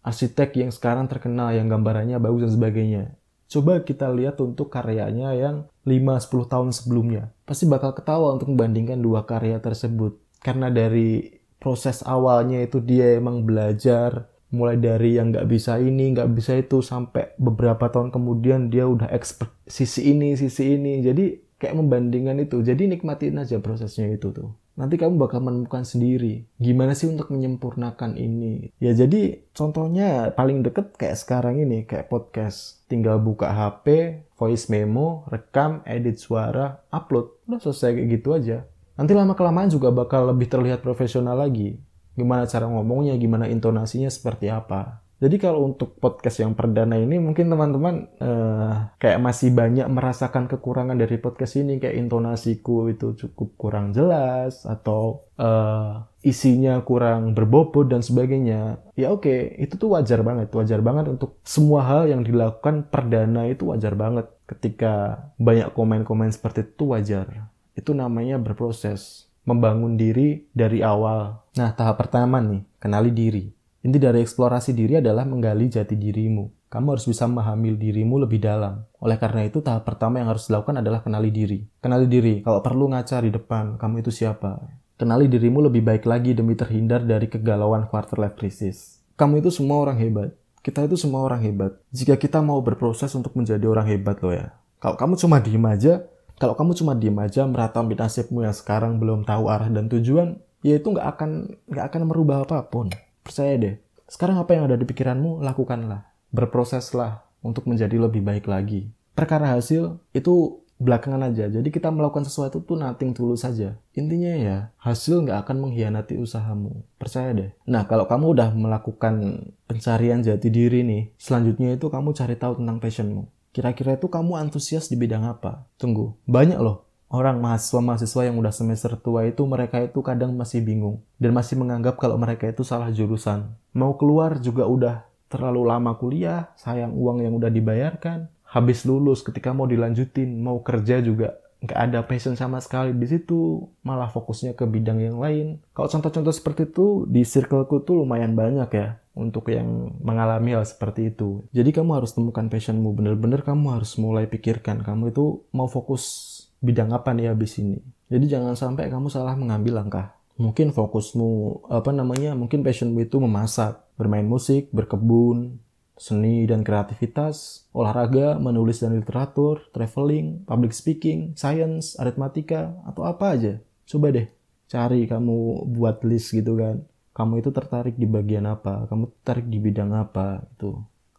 arsitek 0.00 0.64
yang 0.64 0.70
sekarang 0.72 1.06
terkenal 1.12 1.52
yang 1.52 1.68
gambarannya 1.68 2.16
bagus 2.16 2.48
dan 2.48 2.52
sebagainya. 2.56 3.04
Coba 3.52 3.84
kita 3.84 4.08
lihat 4.10 4.40
untuk 4.40 4.72
karyanya 4.72 5.36
yang 5.36 5.68
5-10 5.84 6.52
tahun 6.52 6.68
sebelumnya. 6.72 7.32
Pasti 7.44 7.68
bakal 7.68 7.92
ketawa 7.92 8.34
untuk 8.34 8.52
membandingkan 8.52 9.00
dua 9.00 9.28
karya 9.28 9.60
tersebut. 9.60 10.16
Karena 10.40 10.72
dari 10.72 11.40
proses 11.60 12.04
awalnya 12.04 12.60
itu 12.64 12.80
dia 12.80 13.16
emang 13.16 13.44
belajar, 13.44 14.28
mulai 14.52 14.76
dari 14.80 15.16
yang 15.16 15.32
nggak 15.32 15.48
bisa 15.48 15.80
ini, 15.80 16.12
nggak 16.16 16.30
bisa 16.32 16.56
itu, 16.56 16.80
sampai 16.80 17.36
beberapa 17.36 17.88
tahun 17.92 18.12
kemudian 18.12 18.68
dia 18.72 18.88
udah 18.88 19.08
expert 19.12 19.52
sisi 19.68 20.12
ini, 20.12 20.36
sisi 20.36 20.76
ini. 20.76 21.04
Jadi 21.04 21.56
kayak 21.60 21.76
membandingkan 21.76 22.40
itu. 22.40 22.64
Jadi 22.64 22.88
nikmatin 22.88 23.40
aja 23.40 23.60
prosesnya 23.60 24.08
itu 24.08 24.32
tuh 24.32 24.63
nanti 24.74 24.98
kamu 24.98 25.20
bakal 25.20 25.38
menemukan 25.38 25.86
sendiri 25.86 26.50
gimana 26.58 26.96
sih 26.98 27.06
untuk 27.06 27.30
menyempurnakan 27.30 28.18
ini? 28.18 28.74
Ya 28.82 28.96
jadi 28.96 29.46
contohnya 29.54 30.34
paling 30.34 30.66
deket 30.66 30.98
kayak 30.98 31.20
sekarang 31.20 31.62
ini 31.62 31.86
kayak 31.86 32.10
podcast. 32.10 32.82
Tinggal 32.90 33.22
buka 33.22 33.50
HP 33.50 34.18
voice 34.34 34.66
memo 34.70 35.28
rekam 35.30 35.84
edit 35.86 36.18
suara 36.18 36.82
upload. 36.90 37.30
Udah 37.46 37.60
selesai 37.62 38.00
kayak 38.00 38.08
gitu 38.18 38.28
aja. 38.34 38.66
Nanti 38.94 39.12
lama 39.14 39.34
kelamaan 39.34 39.70
juga 39.70 39.90
bakal 39.90 40.30
lebih 40.30 40.46
terlihat 40.46 40.82
profesional 40.82 41.38
lagi. 41.38 41.78
Gimana 42.14 42.46
cara 42.46 42.70
ngomongnya 42.70 43.18
gimana 43.18 43.50
intonasinya 43.50 44.06
seperti 44.06 44.46
apa 44.46 45.03
jadi 45.22 45.36
kalau 45.38 45.70
untuk 45.70 45.94
podcast 46.02 46.42
yang 46.42 46.58
perdana 46.58 46.98
ini 46.98 47.22
mungkin 47.22 47.46
teman-teman 47.46 48.10
uh, 48.18 48.90
kayak 48.98 49.22
masih 49.22 49.54
banyak 49.54 49.86
merasakan 49.86 50.50
kekurangan 50.50 50.98
dari 50.98 51.22
podcast 51.22 51.54
ini 51.62 51.78
kayak 51.78 51.96
intonasiku 51.96 52.90
itu 52.90 53.14
cukup 53.14 53.54
kurang 53.54 53.94
jelas 53.94 54.66
atau 54.66 55.22
uh, 55.38 56.02
isinya 56.26 56.82
kurang 56.82 57.32
berbobot 57.38 57.86
dan 57.86 58.02
sebagainya. 58.02 58.82
Ya 58.98 59.14
oke, 59.14 59.24
okay, 59.24 59.40
itu 59.62 59.78
tuh 59.78 59.94
wajar 59.94 60.26
banget, 60.26 60.50
wajar 60.50 60.82
banget 60.82 61.06
untuk 61.06 61.38
semua 61.46 61.86
hal 61.86 62.10
yang 62.10 62.26
dilakukan 62.26 62.90
perdana 62.90 63.46
itu 63.46 63.70
wajar 63.70 63.94
banget. 63.94 64.26
Ketika 64.44 65.24
banyak 65.38 65.70
komen-komen 65.72 66.28
seperti 66.34 66.66
itu 66.66 66.90
wajar. 66.90 67.48
Itu 67.78 67.94
namanya 67.94 68.36
berproses, 68.36 69.30
membangun 69.46 69.94
diri 69.94 70.50
dari 70.50 70.82
awal. 70.82 71.38
Nah, 71.54 71.70
tahap 71.72 72.02
pertama 72.02 72.42
nih, 72.42 72.66
kenali 72.82 73.14
diri. 73.14 73.44
Inti 73.84 74.00
dari 74.00 74.24
eksplorasi 74.24 74.72
diri 74.72 74.96
adalah 74.96 75.28
menggali 75.28 75.68
jati 75.68 75.92
dirimu. 75.92 76.72
Kamu 76.72 76.96
harus 76.96 77.04
bisa 77.04 77.28
memahami 77.28 77.76
dirimu 77.76 78.16
lebih 78.16 78.40
dalam. 78.40 78.80
Oleh 78.96 79.20
karena 79.20 79.44
itu, 79.44 79.60
tahap 79.60 79.84
pertama 79.84 80.24
yang 80.24 80.32
harus 80.32 80.48
dilakukan 80.48 80.80
adalah 80.80 81.04
kenali 81.04 81.28
diri. 81.28 81.68
Kenali 81.84 82.08
diri, 82.08 82.40
kalau 82.40 82.64
perlu 82.64 82.88
ngaca 82.88 83.20
di 83.20 83.28
depan, 83.28 83.76
kamu 83.76 84.00
itu 84.00 84.08
siapa. 84.08 84.56
Kenali 84.96 85.28
dirimu 85.28 85.68
lebih 85.68 85.84
baik 85.84 86.08
lagi 86.08 86.32
demi 86.32 86.56
terhindar 86.56 87.04
dari 87.04 87.28
kegalauan 87.28 87.84
quarter 87.92 88.16
life 88.16 88.40
crisis. 88.40 89.04
Kamu 89.20 89.44
itu 89.44 89.52
semua 89.52 89.84
orang 89.84 90.00
hebat. 90.00 90.32
Kita 90.64 90.80
itu 90.80 90.96
semua 90.96 91.20
orang 91.20 91.44
hebat. 91.44 91.76
Jika 91.92 92.16
kita 92.16 92.40
mau 92.40 92.64
berproses 92.64 93.12
untuk 93.12 93.36
menjadi 93.36 93.68
orang 93.68 93.84
hebat 93.84 94.16
loh 94.24 94.32
ya. 94.32 94.56
Kalau 94.80 94.96
kamu 94.96 95.20
cuma 95.20 95.36
diem 95.44 95.66
aja, 95.68 96.08
kalau 96.40 96.56
kamu 96.56 96.72
cuma 96.72 96.96
diem 96.96 97.14
aja 97.20 97.44
meratapi 97.44 97.92
nasibmu 97.92 98.48
yang 98.48 98.56
sekarang 98.56 98.96
belum 98.96 99.28
tahu 99.28 99.52
arah 99.52 99.68
dan 99.68 99.92
tujuan, 99.92 100.40
ya 100.64 100.80
itu 100.80 100.88
nggak 100.88 101.06
akan 101.14 101.30
nggak 101.68 101.84
akan 101.92 102.00
merubah 102.08 102.48
apa 102.48 102.64
pun. 102.64 102.88
Percaya 103.24 103.56
deh. 103.56 103.74
Sekarang 104.04 104.36
apa 104.36 104.52
yang 104.52 104.68
ada 104.68 104.76
di 104.76 104.84
pikiranmu, 104.84 105.40
lakukanlah. 105.40 106.04
Berproseslah 106.28 107.24
untuk 107.40 107.64
menjadi 107.64 107.96
lebih 107.96 108.20
baik 108.20 108.44
lagi. 108.44 108.92
Perkara 109.16 109.56
hasil 109.56 109.96
itu 110.12 110.60
belakangan 110.76 111.32
aja. 111.32 111.48
Jadi 111.48 111.72
kita 111.72 111.88
melakukan 111.88 112.28
sesuatu 112.28 112.60
tuh 112.60 112.76
nating 112.76 113.16
tulus 113.16 113.46
saja. 113.46 113.80
Intinya 113.96 114.34
ya, 114.36 114.56
hasil 114.76 115.24
nggak 115.24 115.48
akan 115.48 115.56
mengkhianati 115.64 116.20
usahamu. 116.20 116.84
Percaya 117.00 117.32
deh. 117.32 117.50
Nah, 117.64 117.88
kalau 117.88 118.04
kamu 118.04 118.36
udah 118.36 118.48
melakukan 118.52 119.48
pencarian 119.64 120.20
jati 120.20 120.52
diri 120.52 120.84
nih, 120.84 121.02
selanjutnya 121.16 121.80
itu 121.80 121.88
kamu 121.88 122.12
cari 122.12 122.36
tahu 122.36 122.60
tentang 122.60 122.76
passionmu. 122.82 123.30
Kira-kira 123.54 123.94
itu 123.94 124.10
kamu 124.10 124.36
antusias 124.36 124.90
di 124.90 124.98
bidang 124.98 125.24
apa? 125.24 125.64
Tunggu, 125.78 126.18
banyak 126.26 126.58
loh 126.58 126.84
orang 127.14 127.38
mahasiswa-mahasiswa 127.38 128.26
yang 128.26 128.36
udah 128.42 128.50
semester 128.50 128.98
tua 128.98 129.30
itu 129.30 129.46
mereka 129.46 129.78
itu 129.78 130.02
kadang 130.02 130.34
masih 130.34 130.66
bingung 130.66 130.98
dan 131.22 131.30
masih 131.30 131.54
menganggap 131.54 131.94
kalau 131.96 132.18
mereka 132.18 132.50
itu 132.50 132.66
salah 132.66 132.90
jurusan. 132.90 133.54
Mau 133.70 133.94
keluar 133.94 134.42
juga 134.42 134.66
udah 134.66 135.06
terlalu 135.30 135.62
lama 135.70 135.94
kuliah, 135.94 136.50
sayang 136.58 136.90
uang 136.90 137.22
yang 137.22 137.34
udah 137.38 137.50
dibayarkan. 137.54 138.26
Habis 138.50 138.86
lulus 138.86 139.22
ketika 139.22 139.54
mau 139.54 139.66
dilanjutin, 139.66 140.42
mau 140.42 140.62
kerja 140.62 140.98
juga 140.98 141.38
nggak 141.64 141.80
ada 141.80 142.00
passion 142.04 142.36
sama 142.36 142.60
sekali 142.60 142.92
di 142.92 143.08
situ, 143.08 143.64
malah 143.80 144.12
fokusnya 144.12 144.52
ke 144.52 144.68
bidang 144.68 145.00
yang 145.00 145.16
lain. 145.16 145.64
Kalau 145.72 145.88
contoh-contoh 145.88 146.34
seperti 146.34 146.68
itu 146.68 147.08
di 147.08 147.24
circleku 147.24 147.80
tuh 147.80 148.04
lumayan 148.04 148.36
banyak 148.36 148.68
ya 148.68 149.00
untuk 149.16 149.48
yang 149.48 149.96
mengalami 150.04 150.52
hal 150.52 150.66
seperti 150.68 151.14
itu. 151.14 151.46
Jadi 151.56 151.72
kamu 151.72 152.04
harus 152.04 152.12
temukan 152.12 152.50
passionmu, 152.52 152.92
bener-bener 152.92 153.40
kamu 153.40 153.80
harus 153.80 153.96
mulai 153.96 154.28
pikirkan 154.28 154.84
kamu 154.84 155.14
itu 155.14 155.40
mau 155.56 155.70
fokus 155.70 156.33
bidang 156.64 156.96
apa 156.96 157.12
nih 157.12 157.28
habis 157.28 157.60
ini. 157.60 157.76
Jadi 158.08 158.24
jangan 158.32 158.56
sampai 158.56 158.88
kamu 158.88 159.12
salah 159.12 159.36
mengambil 159.36 159.84
langkah. 159.84 160.16
Mungkin 160.40 160.72
fokusmu 160.72 161.62
apa 161.68 161.92
namanya? 161.92 162.32
Mungkin 162.32 162.64
passionmu 162.64 163.04
itu 163.04 163.20
memasak, 163.20 163.84
bermain 164.00 164.26
musik, 164.26 164.72
berkebun, 164.72 165.60
seni 165.94 166.42
dan 166.48 166.66
kreativitas, 166.66 167.68
olahraga, 167.70 168.40
menulis 168.42 168.82
dan 168.82 168.98
literatur, 168.98 169.62
traveling, 169.70 170.42
public 170.42 170.74
speaking, 170.74 171.38
science, 171.38 171.94
aritmatika, 172.00 172.74
atau 172.82 173.06
apa 173.06 173.38
aja. 173.38 173.54
Coba 173.86 174.10
deh 174.10 174.26
cari 174.66 175.06
kamu 175.06 175.70
buat 175.70 176.02
list 176.02 176.34
gitu 176.34 176.58
kan. 176.58 176.82
Kamu 177.14 177.38
itu 177.38 177.54
tertarik 177.54 177.94
di 177.94 178.10
bagian 178.10 178.50
apa, 178.50 178.90
kamu 178.90 179.06
tertarik 179.22 179.46
di 179.46 179.62
bidang 179.62 179.94
apa 179.94 180.42
itu. 180.50 180.74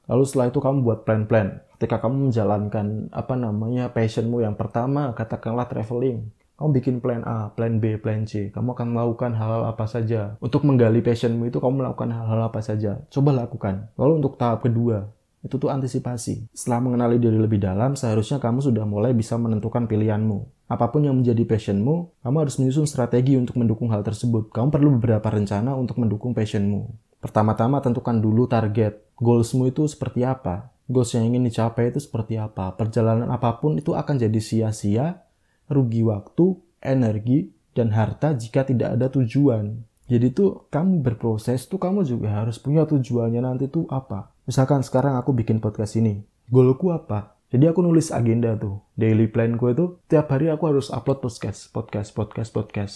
Lalu 0.05 0.23
setelah 0.25 0.47
itu 0.53 0.59
kamu 0.61 0.77
buat 0.85 0.99
plan-plan 1.03 1.65
ketika 1.75 1.99
kamu 1.99 2.31
menjalankan 2.31 3.11
apa 3.11 3.35
namanya 3.35 3.91
passionmu 3.91 4.39
yang 4.39 4.55
pertama 4.55 5.11
katakanlah 5.11 5.67
traveling 5.67 6.31
kamu 6.55 6.71
bikin 6.71 6.95
plan 7.03 7.19
A, 7.27 7.51
plan 7.51 7.83
B, 7.83 7.99
plan 7.99 8.23
C. 8.23 8.47
Kamu 8.47 8.79
akan 8.79 8.95
melakukan 8.95 9.35
hal-hal 9.35 9.67
apa 9.67 9.91
saja. 9.91 10.39
Untuk 10.39 10.63
menggali 10.63 11.03
passionmu 11.03 11.51
itu 11.51 11.59
kamu 11.59 11.83
melakukan 11.83 12.15
hal-hal 12.15 12.47
apa 12.47 12.63
saja. 12.63 13.03
Coba 13.11 13.35
lakukan. 13.35 13.91
Lalu 13.99 14.23
untuk 14.23 14.39
tahap 14.39 14.63
kedua, 14.63 15.11
itu 15.43 15.59
tuh 15.59 15.67
antisipasi. 15.67 16.47
Setelah 16.55 16.79
mengenali 16.79 17.19
diri 17.19 17.35
lebih 17.35 17.59
dalam, 17.59 17.99
seharusnya 17.99 18.39
kamu 18.39 18.63
sudah 18.63 18.87
mulai 18.87 19.11
bisa 19.11 19.35
menentukan 19.35 19.83
pilihanmu. 19.83 20.71
Apa 20.71 20.89
pun 20.95 21.03
yang 21.03 21.19
menjadi 21.19 21.43
passionmu, 21.43 22.23
kamu 22.25 22.37
harus 22.41 22.55
menyusun 22.57 22.87
strategi 22.87 23.35
untuk 23.35 23.59
mendukung 23.59 23.91
hal 23.91 24.01
tersebut. 24.01 24.49
Kamu 24.49 24.71
perlu 24.71 24.95
beberapa 24.95 25.27
rencana 25.27 25.75
untuk 25.75 25.99
mendukung 25.99 26.31
passionmu. 26.31 26.87
Pertama-tama 27.25 27.81
tentukan 27.81 28.21
dulu 28.21 28.45
target. 28.45 29.01
Goalsmu 29.17 29.73
itu 29.73 29.89
seperti 29.89 30.21
apa? 30.21 30.75
goals 30.85 31.17
yang 31.17 31.33
ingin 31.33 31.49
dicapai 31.49 31.89
itu 31.89 31.99
seperti 32.01 32.37
apa. 32.37 32.73
Perjalanan 32.77 33.29
apa 33.33 33.57
pun 33.57 33.77
itu 33.77 33.97
akan 33.97 34.21
jadi 34.21 34.39
sia-sia 34.41 35.25
rugi 35.65 36.05
waktu, 36.05 36.53
energi, 36.85 37.49
dan 37.73 37.89
harta 37.91 38.37
jika 38.37 38.63
tidak 38.63 38.95
ada 38.95 39.09
tujuan. 39.09 39.81
Jadi 40.05 40.29
tuh 40.29 40.69
kamu 40.69 41.01
berproses 41.01 41.65
tuh 41.65 41.81
kamu 41.81 42.05
juga 42.05 42.29
harus 42.29 42.61
punya 42.61 42.85
tujuannya 42.85 43.41
nanti 43.41 43.65
tuh 43.65 43.89
apa. 43.89 44.29
Misalkan 44.45 44.85
sekarang 44.85 45.17
aku 45.17 45.33
bikin 45.33 45.57
podcast 45.57 45.97
ini, 45.97 46.21
goalku 46.53 46.93
apa? 46.93 47.33
Jadi 47.49 47.65
aku 47.65 47.81
nulis 47.81 48.13
agenda 48.13 48.53
tuh, 48.53 48.85
daily 48.93 49.25
plan 49.25 49.57
planku 49.57 49.73
itu 49.73 49.85
tiap 50.05 50.29
hari 50.29 50.53
aku 50.53 50.69
harus 50.69 50.93
upload 50.93 51.25
podcast, 51.25 51.73
podcast, 51.73 52.13
podcast, 52.13 52.49
podcast. 52.53 52.95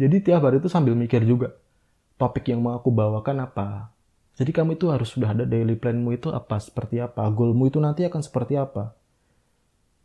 Jadi 0.00 0.24
tiap 0.24 0.48
hari 0.48 0.64
itu 0.64 0.72
sambil 0.72 0.96
mikir 0.96 1.20
juga, 1.28 1.52
topik 2.16 2.48
yang 2.48 2.64
mau 2.64 2.76
aku 2.76 2.88
bawakan 2.92 3.44
apa. 3.44 3.92
Jadi 4.36 4.52
kamu 4.52 4.76
itu 4.76 4.92
harus 4.92 5.12
sudah 5.16 5.32
ada 5.32 5.48
daily 5.48 5.76
planmu 5.76 6.12
itu 6.12 6.28
apa, 6.28 6.60
seperti 6.60 7.00
apa, 7.00 7.24
goalmu 7.32 7.72
itu 7.72 7.80
nanti 7.80 8.04
akan 8.04 8.20
seperti 8.20 8.60
apa. 8.60 8.92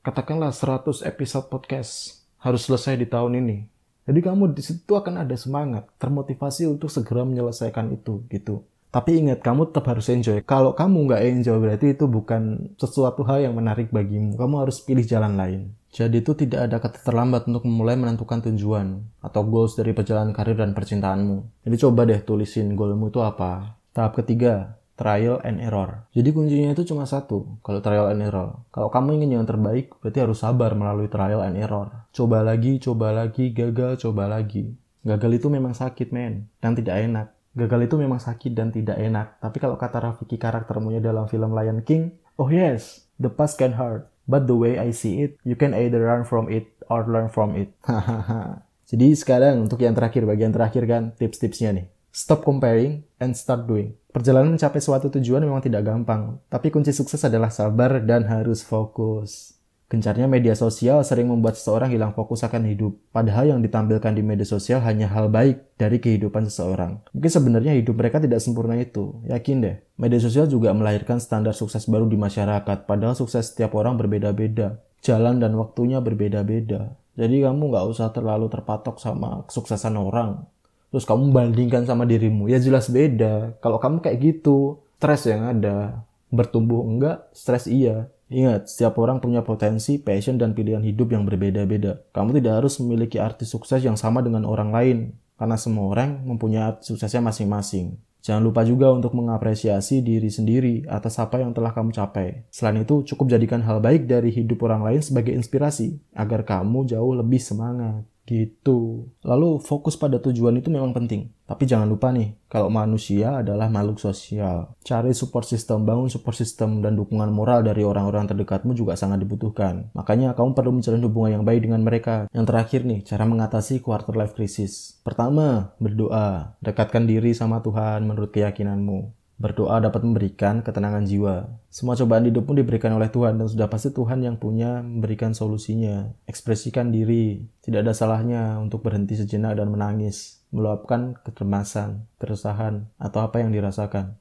Katakanlah 0.03 0.55
100 0.55 1.03
episode 1.03 1.51
podcast 1.51 2.23
harus 2.39 2.63
selesai 2.63 2.95
di 2.95 3.07
tahun 3.07 3.43
ini. 3.43 3.67
Jadi 4.07 4.19
kamu 4.23 4.55
di 4.55 4.63
situ 4.63 4.91
akan 4.95 5.23
ada 5.27 5.35
semangat, 5.35 5.85
termotivasi 5.99 6.65
untuk 6.67 6.87
segera 6.87 7.27
menyelesaikan 7.27 7.91
itu 7.93 8.23
gitu. 8.31 8.63
Tapi 8.91 9.23
ingat, 9.23 9.39
kamu 9.39 9.71
tetap 9.71 9.87
harus 9.87 10.11
enjoy. 10.11 10.43
Kalau 10.43 10.75
kamu 10.75 11.07
nggak 11.07 11.23
enjoy, 11.23 11.57
berarti 11.63 11.95
itu 11.95 12.11
bukan 12.11 12.75
sesuatu 12.75 13.23
hal 13.23 13.47
yang 13.47 13.55
menarik 13.55 13.87
bagimu. 13.87 14.35
Kamu 14.35 14.67
harus 14.67 14.83
pilih 14.83 15.07
jalan 15.07 15.39
lain. 15.39 15.61
Jadi 15.91 16.23
itu 16.23 16.31
tidak 16.35 16.59
ada 16.67 16.77
kata 16.79 16.99
terlambat 17.03 17.47
untuk 17.51 17.67
memulai 17.67 17.99
menentukan 17.99 18.39
tujuan 18.47 19.03
atau 19.19 19.43
goals 19.43 19.75
dari 19.75 19.91
perjalanan 19.91 20.31
karir 20.31 20.55
dan 20.55 20.71
percintaanmu. 20.71 21.63
Jadi 21.67 21.75
coba 21.83 22.07
deh 22.07 22.19
tulisin 22.23 22.75
goalmu 22.75 23.11
itu 23.11 23.19
apa. 23.19 23.79
Tahap 23.91 24.15
ketiga, 24.19 24.79
trial 24.95 25.43
and 25.43 25.59
error. 25.59 26.07
Jadi 26.15 26.31
kuncinya 26.31 26.71
itu 26.71 26.87
cuma 26.87 27.03
satu, 27.03 27.59
kalau 27.59 27.83
trial 27.83 28.07
and 28.07 28.23
error. 28.23 28.63
Kalau 28.71 28.87
kamu 28.87 29.19
ingin 29.19 29.43
yang 29.43 29.47
terbaik, 29.47 29.91
berarti 29.99 30.19
harus 30.23 30.39
sabar 30.39 30.71
melalui 30.77 31.11
trial 31.11 31.43
and 31.43 31.59
error. 31.59 32.07
Coba 32.15 32.39
lagi, 32.39 32.79
coba 32.79 33.11
lagi, 33.11 33.51
gagal, 33.51 33.99
coba 33.99 34.31
lagi. 34.31 34.71
Gagal 35.01 35.41
itu 35.41 35.47
memang 35.49 35.75
sakit, 35.75 36.13
men, 36.13 36.47
dan 36.63 36.77
tidak 36.77 37.01
enak. 37.01 37.27
Gagal 37.51 37.91
itu 37.91 37.95
memang 37.99 38.19
sakit 38.19 38.51
dan 38.55 38.71
tidak 38.71 38.95
enak. 38.95 39.39
Tapi 39.43 39.57
kalau 39.59 39.75
kata 39.75 39.99
Rafiki 39.99 40.39
karaktermunya 40.39 41.03
dalam 41.03 41.27
film 41.27 41.51
Lion 41.51 41.83
King, 41.83 42.15
oh 42.39 42.47
yes, 42.47 43.03
the 43.19 43.27
past 43.27 43.59
can 43.59 43.75
hurt. 43.75 44.07
But 44.23 44.47
the 44.47 44.55
way 44.55 44.79
I 44.79 44.95
see 44.95 45.19
it, 45.27 45.35
you 45.43 45.59
can 45.59 45.75
either 45.75 45.99
run 45.99 46.23
from 46.23 46.47
it 46.47 46.71
or 46.87 47.03
learn 47.03 47.27
from 47.27 47.59
it. 47.59 47.75
Jadi 48.91 49.15
sekarang 49.15 49.67
untuk 49.67 49.83
yang 49.83 49.95
terakhir, 49.95 50.23
bagian 50.23 50.55
terakhir 50.55 50.83
kan 50.87 51.11
tips-tipsnya 51.19 51.75
nih. 51.75 51.87
Stop 52.11 52.43
comparing 52.43 53.07
and 53.23 53.35
start 53.35 53.67
doing. 53.67 53.95
Perjalanan 54.11 54.59
mencapai 54.59 54.83
suatu 54.83 55.07
tujuan 55.07 55.39
memang 55.39 55.63
tidak 55.63 55.87
gampang, 55.87 56.43
tapi 56.51 56.67
kunci 56.67 56.91
sukses 56.91 57.23
adalah 57.23 57.47
sabar 57.47 58.03
dan 58.03 58.27
harus 58.27 58.59
fokus. 58.59 59.55
Gencarnya 59.91 60.23
media 60.23 60.55
sosial 60.55 61.03
sering 61.03 61.27
membuat 61.27 61.59
seseorang 61.59 61.91
hilang 61.91 62.15
fokus 62.15 62.47
akan 62.47 62.63
hidup, 62.63 62.95
padahal 63.11 63.51
yang 63.51 63.59
ditampilkan 63.59 64.15
di 64.15 64.23
media 64.23 64.47
sosial 64.47 64.79
hanya 64.87 65.11
hal 65.11 65.27
baik 65.27 65.75
dari 65.75 65.99
kehidupan 65.99 66.47
seseorang. 66.47 67.03
Mungkin 67.11 67.27
sebenarnya 67.27 67.75
hidup 67.75 67.99
mereka 67.99 68.23
tidak 68.23 68.39
sempurna 68.39 68.79
itu, 68.79 69.19
yakin 69.27 69.59
deh. 69.59 69.75
Media 69.99 70.23
sosial 70.23 70.47
juga 70.47 70.71
melahirkan 70.71 71.19
standar 71.19 71.51
sukses 71.51 71.91
baru 71.91 72.07
di 72.07 72.15
masyarakat, 72.15 72.87
padahal 72.87 73.19
sukses 73.19 73.51
setiap 73.51 73.75
orang 73.75 73.99
berbeda-beda. 73.99 74.79
Jalan 75.03 75.43
dan 75.43 75.59
waktunya 75.59 75.99
berbeda-beda. 75.99 76.95
Jadi 77.19 77.43
kamu 77.43 77.75
nggak 77.75 77.85
usah 77.91 78.15
terlalu 78.15 78.47
terpatok 78.47 78.95
sama 78.95 79.43
kesuksesan 79.43 79.99
orang. 79.99 80.47
Terus 80.95 81.03
kamu 81.03 81.35
bandingkan 81.35 81.83
sama 81.83 82.07
dirimu, 82.07 82.47
ya 82.47 82.63
jelas 82.63 82.87
beda. 82.87 83.59
Kalau 83.59 83.75
kamu 83.75 83.99
kayak 83.99 84.23
gitu, 84.23 84.79
stres 84.95 85.27
yang 85.27 85.51
ada. 85.51 86.07
Bertumbuh 86.31 86.79
enggak, 86.87 87.27
stres 87.35 87.67
iya. 87.67 88.07
Ingat, 88.31 88.71
setiap 88.71 88.95
orang 89.03 89.19
punya 89.19 89.43
potensi, 89.43 89.99
passion, 89.99 90.39
dan 90.39 90.55
pilihan 90.55 90.79
hidup 90.79 91.11
yang 91.11 91.27
berbeda-beda. 91.27 91.99
Kamu 92.15 92.31
tidak 92.39 92.63
harus 92.63 92.79
memiliki 92.79 93.19
arti 93.19 93.43
sukses 93.43 93.83
yang 93.83 93.99
sama 93.99 94.23
dengan 94.23 94.47
orang 94.47 94.71
lain, 94.71 94.97
karena 95.35 95.59
semua 95.59 95.91
orang 95.91 96.23
mempunyai 96.23 96.63
arti 96.71 96.95
suksesnya 96.95 97.19
masing-masing. 97.19 97.99
Jangan 98.23 98.39
lupa 98.39 98.61
juga 98.63 98.87
untuk 98.93 99.17
mengapresiasi 99.17 99.99
diri 99.99 100.29
sendiri 100.31 100.85
atas 100.87 101.17
apa 101.19 101.41
yang 101.41 101.51
telah 101.51 101.75
kamu 101.75 101.91
capai. 101.91 102.47
Selain 102.53 102.79
itu, 102.79 103.03
cukup 103.03 103.27
jadikan 103.33 103.59
hal 103.65 103.83
baik 103.83 104.07
dari 104.07 104.31
hidup 104.31 104.63
orang 104.63 104.87
lain 104.87 105.01
sebagai 105.03 105.35
inspirasi, 105.35 105.99
agar 106.15 106.47
kamu 106.47 106.87
jauh 106.87 107.17
lebih 107.17 107.41
semangat. 107.41 108.07
Gitu. 108.21 109.11
Lalu 109.25 109.59
fokus 109.59 109.97
pada 109.97 110.21
tujuan 110.21 110.55
itu 110.61 110.69
memang 110.69 110.93
penting. 110.93 111.33
Tapi 111.49 111.67
jangan 111.67 111.89
lupa 111.89 112.15
nih, 112.15 112.31
kalau 112.47 112.71
manusia 112.71 113.43
adalah 113.43 113.67
makhluk 113.67 113.99
sosial. 113.99 114.71
Cari 114.87 115.11
support 115.11 115.43
system, 115.43 115.83
bangun 115.83 116.07
support 116.07 116.37
system 116.37 116.79
dan 116.79 116.95
dukungan 116.95 117.27
moral 117.27 117.59
dari 117.65 117.83
orang-orang 117.83 118.29
terdekatmu 118.31 118.71
juga 118.71 118.95
sangat 118.95 119.19
dibutuhkan. 119.19 119.91
Makanya 119.91 120.31
kamu 120.31 120.55
perlu 120.55 120.71
menjalin 120.79 121.03
hubungan 121.03 121.41
yang 121.41 121.43
baik 121.43 121.67
dengan 121.67 121.83
mereka. 121.83 122.31
Yang 122.31 122.45
terakhir 122.47 122.81
nih, 122.87 122.99
cara 123.03 123.23
mengatasi 123.27 123.83
quarter 123.83 124.15
life 124.15 124.31
crisis. 124.31 124.95
Pertama, 125.03 125.75
berdoa. 125.81 126.55
Dekatkan 126.63 127.03
diri 127.03 127.35
sama 127.35 127.59
Tuhan 127.59 128.07
menurut 128.07 128.31
keyakinanmu. 128.31 129.20
Berdoa 129.41 129.81
dapat 129.81 130.05
memberikan 130.05 130.61
ketenangan 130.61 131.01
jiwa. 131.01 131.49
Semua 131.73 131.97
cobaan 131.97 132.29
hidupmu 132.29 132.61
diberikan 132.61 132.93
oleh 132.93 133.09
Tuhan 133.09 133.41
dan 133.41 133.49
sudah 133.49 133.65
pasti 133.73 133.89
Tuhan 133.89 134.21
yang 134.21 134.37
punya 134.37 134.85
memberikan 134.85 135.33
solusinya. 135.33 136.13
Ekspresikan 136.29 136.93
diri. 136.93 137.49
Tidak 137.65 137.81
ada 137.81 137.97
salahnya 137.97 138.61
untuk 138.61 138.85
berhenti 138.85 139.17
sejenak 139.17 139.57
dan 139.57 139.73
menangis, 139.73 140.45
meluapkan 140.53 141.17
ketermasan, 141.25 142.05
keresahan, 142.21 142.85
atau 143.01 143.25
apa 143.25 143.41
yang 143.41 143.49
dirasakan. 143.49 144.20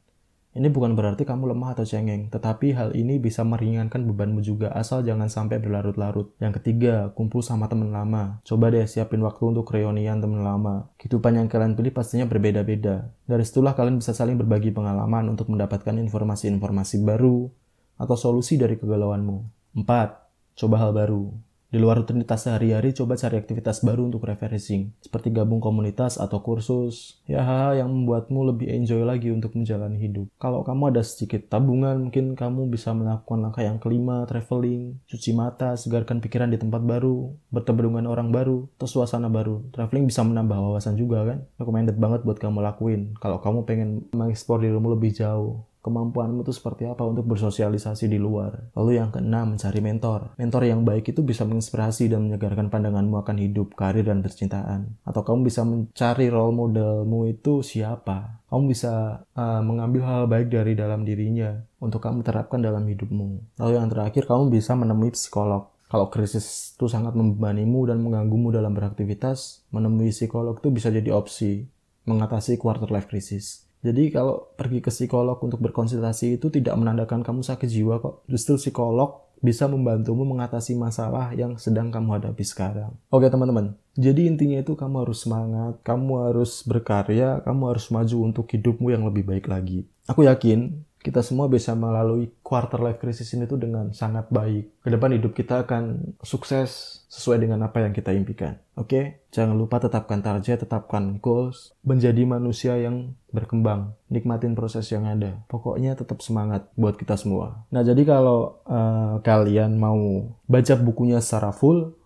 Ini 0.51 0.67
bukan 0.67 0.99
berarti 0.99 1.23
kamu 1.23 1.55
lemah 1.55 1.79
atau 1.79 1.87
cengeng, 1.87 2.27
tetapi 2.27 2.75
hal 2.75 2.91
ini 2.99 3.23
bisa 3.23 3.47
meringankan 3.47 4.03
bebanmu 4.03 4.43
juga 4.43 4.75
asal 4.75 5.07
jangan 5.07 5.31
sampai 5.31 5.63
berlarut-larut. 5.63 6.35
Yang 6.43 6.59
ketiga, 6.59 7.15
kumpul 7.15 7.39
sama 7.39 7.71
teman 7.71 7.95
lama. 7.95 8.43
Coba 8.43 8.75
deh 8.75 8.83
siapin 8.83 9.23
waktu 9.23 9.47
untuk 9.47 9.71
reunian 9.71 10.19
teman 10.19 10.43
lama. 10.43 10.91
Kehidupan 10.99 11.39
yang 11.39 11.47
kalian 11.47 11.79
pilih 11.79 11.95
pastinya 11.95 12.27
berbeda-beda. 12.27 13.15
Dari 13.31 13.47
situlah 13.47 13.79
kalian 13.79 14.03
bisa 14.03 14.11
saling 14.11 14.35
berbagi 14.35 14.75
pengalaman 14.75 15.31
untuk 15.31 15.47
mendapatkan 15.55 15.95
informasi-informasi 15.95 16.99
baru 17.07 17.47
atau 17.95 18.17
solusi 18.19 18.59
dari 18.59 18.75
kegalauanmu. 18.75 19.37
4. 19.79 20.59
Coba 20.59 20.77
hal 20.83 20.91
baru. 20.91 21.31
Di 21.71 21.79
luar 21.79 22.03
rutinitas 22.03 22.51
sehari-hari, 22.51 22.91
coba 22.91 23.15
cari 23.15 23.39
aktivitas 23.39 23.87
baru 23.87 24.11
untuk 24.11 24.27
refreshing, 24.27 24.91
seperti 24.99 25.31
gabung 25.31 25.63
komunitas 25.63 26.19
atau 26.19 26.43
kursus. 26.43 27.23
Ya, 27.31 27.47
hal 27.47 27.79
yang 27.79 27.95
membuatmu 27.95 28.43
lebih 28.51 28.67
enjoy 28.75 29.07
lagi 29.07 29.31
untuk 29.31 29.55
menjalani 29.55 29.95
hidup. 30.03 30.27
Kalau 30.43 30.67
kamu 30.67 30.91
ada 30.91 31.07
sedikit 31.07 31.47
tabungan, 31.47 32.11
mungkin 32.11 32.35
kamu 32.35 32.67
bisa 32.75 32.91
melakukan 32.91 33.39
langkah 33.39 33.63
yang 33.63 33.79
kelima, 33.79 34.27
traveling, 34.27 34.99
cuci 35.07 35.31
mata, 35.31 35.79
segarkan 35.79 36.19
pikiran 36.19 36.51
di 36.51 36.59
tempat 36.59 36.83
baru, 36.83 37.39
bertemu 37.55 37.79
dengan 37.87 38.07
orang 38.11 38.35
baru, 38.35 38.67
atau 38.75 38.91
suasana 38.91 39.31
baru. 39.31 39.63
Traveling 39.71 40.11
bisa 40.11 40.27
menambah 40.27 40.59
wawasan 40.59 40.99
juga 40.99 41.23
kan? 41.23 41.47
Recommended 41.55 41.95
banget 42.03 42.27
buat 42.27 42.43
kamu 42.43 42.67
lakuin. 42.67 43.15
Kalau 43.23 43.39
kamu 43.39 43.63
pengen 43.63 44.11
mengeksplor 44.11 44.59
dirimu 44.59 44.99
lebih 44.99 45.15
jauh 45.15 45.70
kemampuanmu 45.81 46.45
itu 46.45 46.53
seperti 46.53 46.87
apa 46.87 47.03
untuk 47.05 47.27
bersosialisasi 47.29 48.07
di 48.09 48.21
luar. 48.21 48.73
Lalu 48.77 49.01
yang 49.01 49.11
keenam, 49.13 49.57
mencari 49.57 49.81
mentor. 49.81 50.37
Mentor 50.37 50.63
yang 50.69 50.85
baik 50.85 51.13
itu 51.13 51.25
bisa 51.25 51.49
menginspirasi 51.49 52.13
dan 52.13 52.29
menyegarkan 52.29 52.69
pandanganmu 52.69 53.17
akan 53.21 53.37
hidup, 53.41 53.73
karir, 53.77 54.05
dan 54.05 54.21
percintaan. 54.21 55.01
Atau 55.05 55.25
kamu 55.25 55.49
bisa 55.49 55.65
mencari 55.65 56.29
role 56.29 56.55
modelmu 56.55 57.29
itu 57.33 57.65
siapa. 57.65 58.45
Kamu 58.53 58.63
bisa 58.69 59.25
uh, 59.25 59.63
mengambil 59.65 60.03
hal 60.05 60.23
baik 60.29 60.53
dari 60.53 60.77
dalam 60.77 61.03
dirinya 61.03 61.57
untuk 61.81 62.05
kamu 62.05 62.21
terapkan 62.23 62.61
dalam 62.61 62.85
hidupmu. 62.85 63.59
Lalu 63.59 63.73
yang 63.75 63.89
terakhir, 63.89 64.29
kamu 64.29 64.53
bisa 64.53 64.77
menemui 64.77 65.15
psikolog. 65.15 65.73
Kalau 65.91 66.07
krisis 66.07 66.79
itu 66.79 66.87
sangat 66.87 67.19
membebanimu 67.19 67.91
dan 67.91 67.99
mengganggumu 67.99 68.55
dalam 68.55 68.71
beraktivitas, 68.79 69.67
menemui 69.75 70.15
psikolog 70.15 70.55
itu 70.63 70.71
bisa 70.71 70.87
jadi 70.87 71.11
opsi 71.11 71.67
mengatasi 72.07 72.57
quarter 72.57 72.89
life 72.91 73.07
crisis. 73.11 73.70
Jadi 73.81 74.13
kalau 74.13 74.53
pergi 74.61 74.85
ke 74.85 74.93
psikolog 74.93 75.41
untuk 75.41 75.61
berkonsultasi 75.65 76.37
itu 76.37 76.53
tidak 76.53 76.77
menandakan 76.77 77.25
kamu 77.25 77.41
sakit 77.41 77.69
jiwa 77.69 78.01
kok. 78.01 78.29
Justru 78.29 78.61
psikolog 78.61 79.31
bisa 79.41 79.65
membantumu 79.65 80.29
mengatasi 80.29 80.77
masalah 80.77 81.33
yang 81.33 81.57
sedang 81.57 81.89
kamu 81.89 82.21
hadapi 82.21 82.45
sekarang. 82.45 82.93
Oke 83.09 83.33
teman-teman, 83.33 83.73
jadi 83.97 84.29
intinya 84.29 84.61
itu 84.61 84.77
kamu 84.77 85.09
harus 85.09 85.25
semangat, 85.25 85.81
kamu 85.81 86.29
harus 86.29 86.61
berkarya, 86.69 87.41
kamu 87.41 87.73
harus 87.73 87.89
maju 87.89 88.17
untuk 88.21 88.45
hidupmu 88.53 88.93
yang 88.93 89.09
lebih 89.09 89.25
baik 89.25 89.49
lagi. 89.49 89.89
Aku 90.13 90.29
yakin 90.29 90.85
kita 91.01 91.25
semua 91.25 91.49
bisa 91.49 91.73
melalui 91.73 92.29
quarter 92.45 92.77
life 92.85 93.01
crisis 93.01 93.33
ini 93.33 93.49
tuh 93.49 93.57
dengan 93.57 93.97
sangat 93.97 94.29
baik. 94.29 94.85
Ke 94.85 94.93
depan 94.93 95.17
hidup 95.17 95.33
kita 95.33 95.65
akan 95.65 96.17
sukses 96.21 97.00
sesuai 97.11 97.43
dengan 97.43 97.67
apa 97.67 97.83
yang 97.83 97.91
kita 97.91 98.15
impikan. 98.15 98.63
Oke, 98.79 98.87
okay? 98.87 99.05
jangan 99.35 99.59
lupa 99.59 99.83
tetapkan 99.83 100.23
target, 100.23 100.63
tetapkan 100.63 101.19
goals, 101.19 101.75
menjadi 101.83 102.23
manusia 102.23 102.79
yang 102.79 103.19
berkembang, 103.35 103.99
nikmatin 104.07 104.55
proses 104.55 104.87
yang 104.95 105.11
ada. 105.11 105.43
Pokoknya 105.51 105.99
tetap 105.99 106.23
semangat 106.23 106.71
buat 106.79 106.95
kita 106.95 107.19
semua. 107.19 107.67
Nah, 107.75 107.83
jadi 107.83 108.07
kalau 108.07 108.63
uh, 108.63 109.19
kalian 109.27 109.75
mau 109.75 110.31
baca 110.47 110.75
bukunya 110.79 111.19
secara 111.19 111.51
full, 111.51 111.99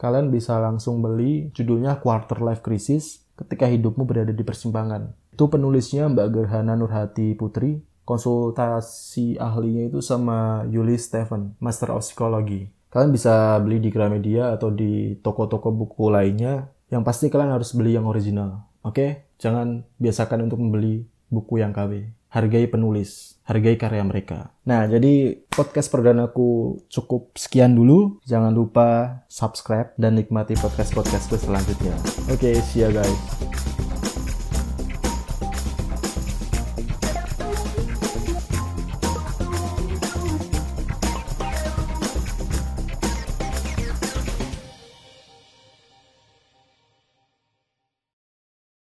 kalian 0.00 0.32
bisa 0.32 0.56
langsung 0.56 1.04
beli 1.04 1.52
judulnya 1.52 2.00
Quarter 2.00 2.40
Life 2.40 2.64
Crisis 2.64 3.20
ketika 3.36 3.68
hidupmu 3.68 4.08
berada 4.08 4.32
di 4.32 4.42
persimpangan. 4.42 5.12
Itu 5.28 5.52
penulisnya 5.52 6.08
Mbak 6.08 6.28
Gerhana 6.32 6.72
Nurhati 6.72 7.36
Putri 7.36 7.84
konsultasi 8.08 9.36
ahlinya 9.36 9.92
itu 9.92 10.00
sama 10.00 10.64
Yuli 10.72 10.96
Stephen, 10.96 11.52
Master 11.60 11.92
of 11.92 12.00
Psychology. 12.00 12.72
Kalian 12.88 13.12
bisa 13.12 13.60
beli 13.60 13.84
di 13.84 13.92
Gramedia 13.92 14.56
atau 14.56 14.72
di 14.72 15.12
toko-toko 15.20 15.68
buku 15.68 16.08
lainnya. 16.08 16.72
Yang 16.88 17.02
pasti 17.04 17.24
kalian 17.28 17.52
harus 17.52 17.76
beli 17.76 17.92
yang 17.92 18.08
original. 18.08 18.64
Oke? 18.80 19.28
Jangan 19.36 19.84
biasakan 20.00 20.48
untuk 20.48 20.56
membeli 20.56 21.04
buku 21.28 21.60
yang 21.60 21.76
KW. 21.76 22.16
Hargai 22.28 22.68
penulis, 22.68 23.40
hargai 23.48 23.80
karya 23.80 24.04
mereka. 24.04 24.52
Nah, 24.68 24.84
jadi 24.84 25.40
podcast 25.48 25.88
perdanaku 25.88 26.80
cukup 26.92 27.32
sekian 27.36 27.72
dulu. 27.72 28.20
Jangan 28.28 28.52
lupa 28.52 29.20
subscribe 29.32 29.96
dan 29.96 30.16
nikmati 30.16 30.52
podcast-podcastku 30.56 31.40
selanjutnya. 31.40 31.96
Oke, 32.28 32.60
see 32.60 32.84
ya 32.84 32.92
guys. 32.92 33.77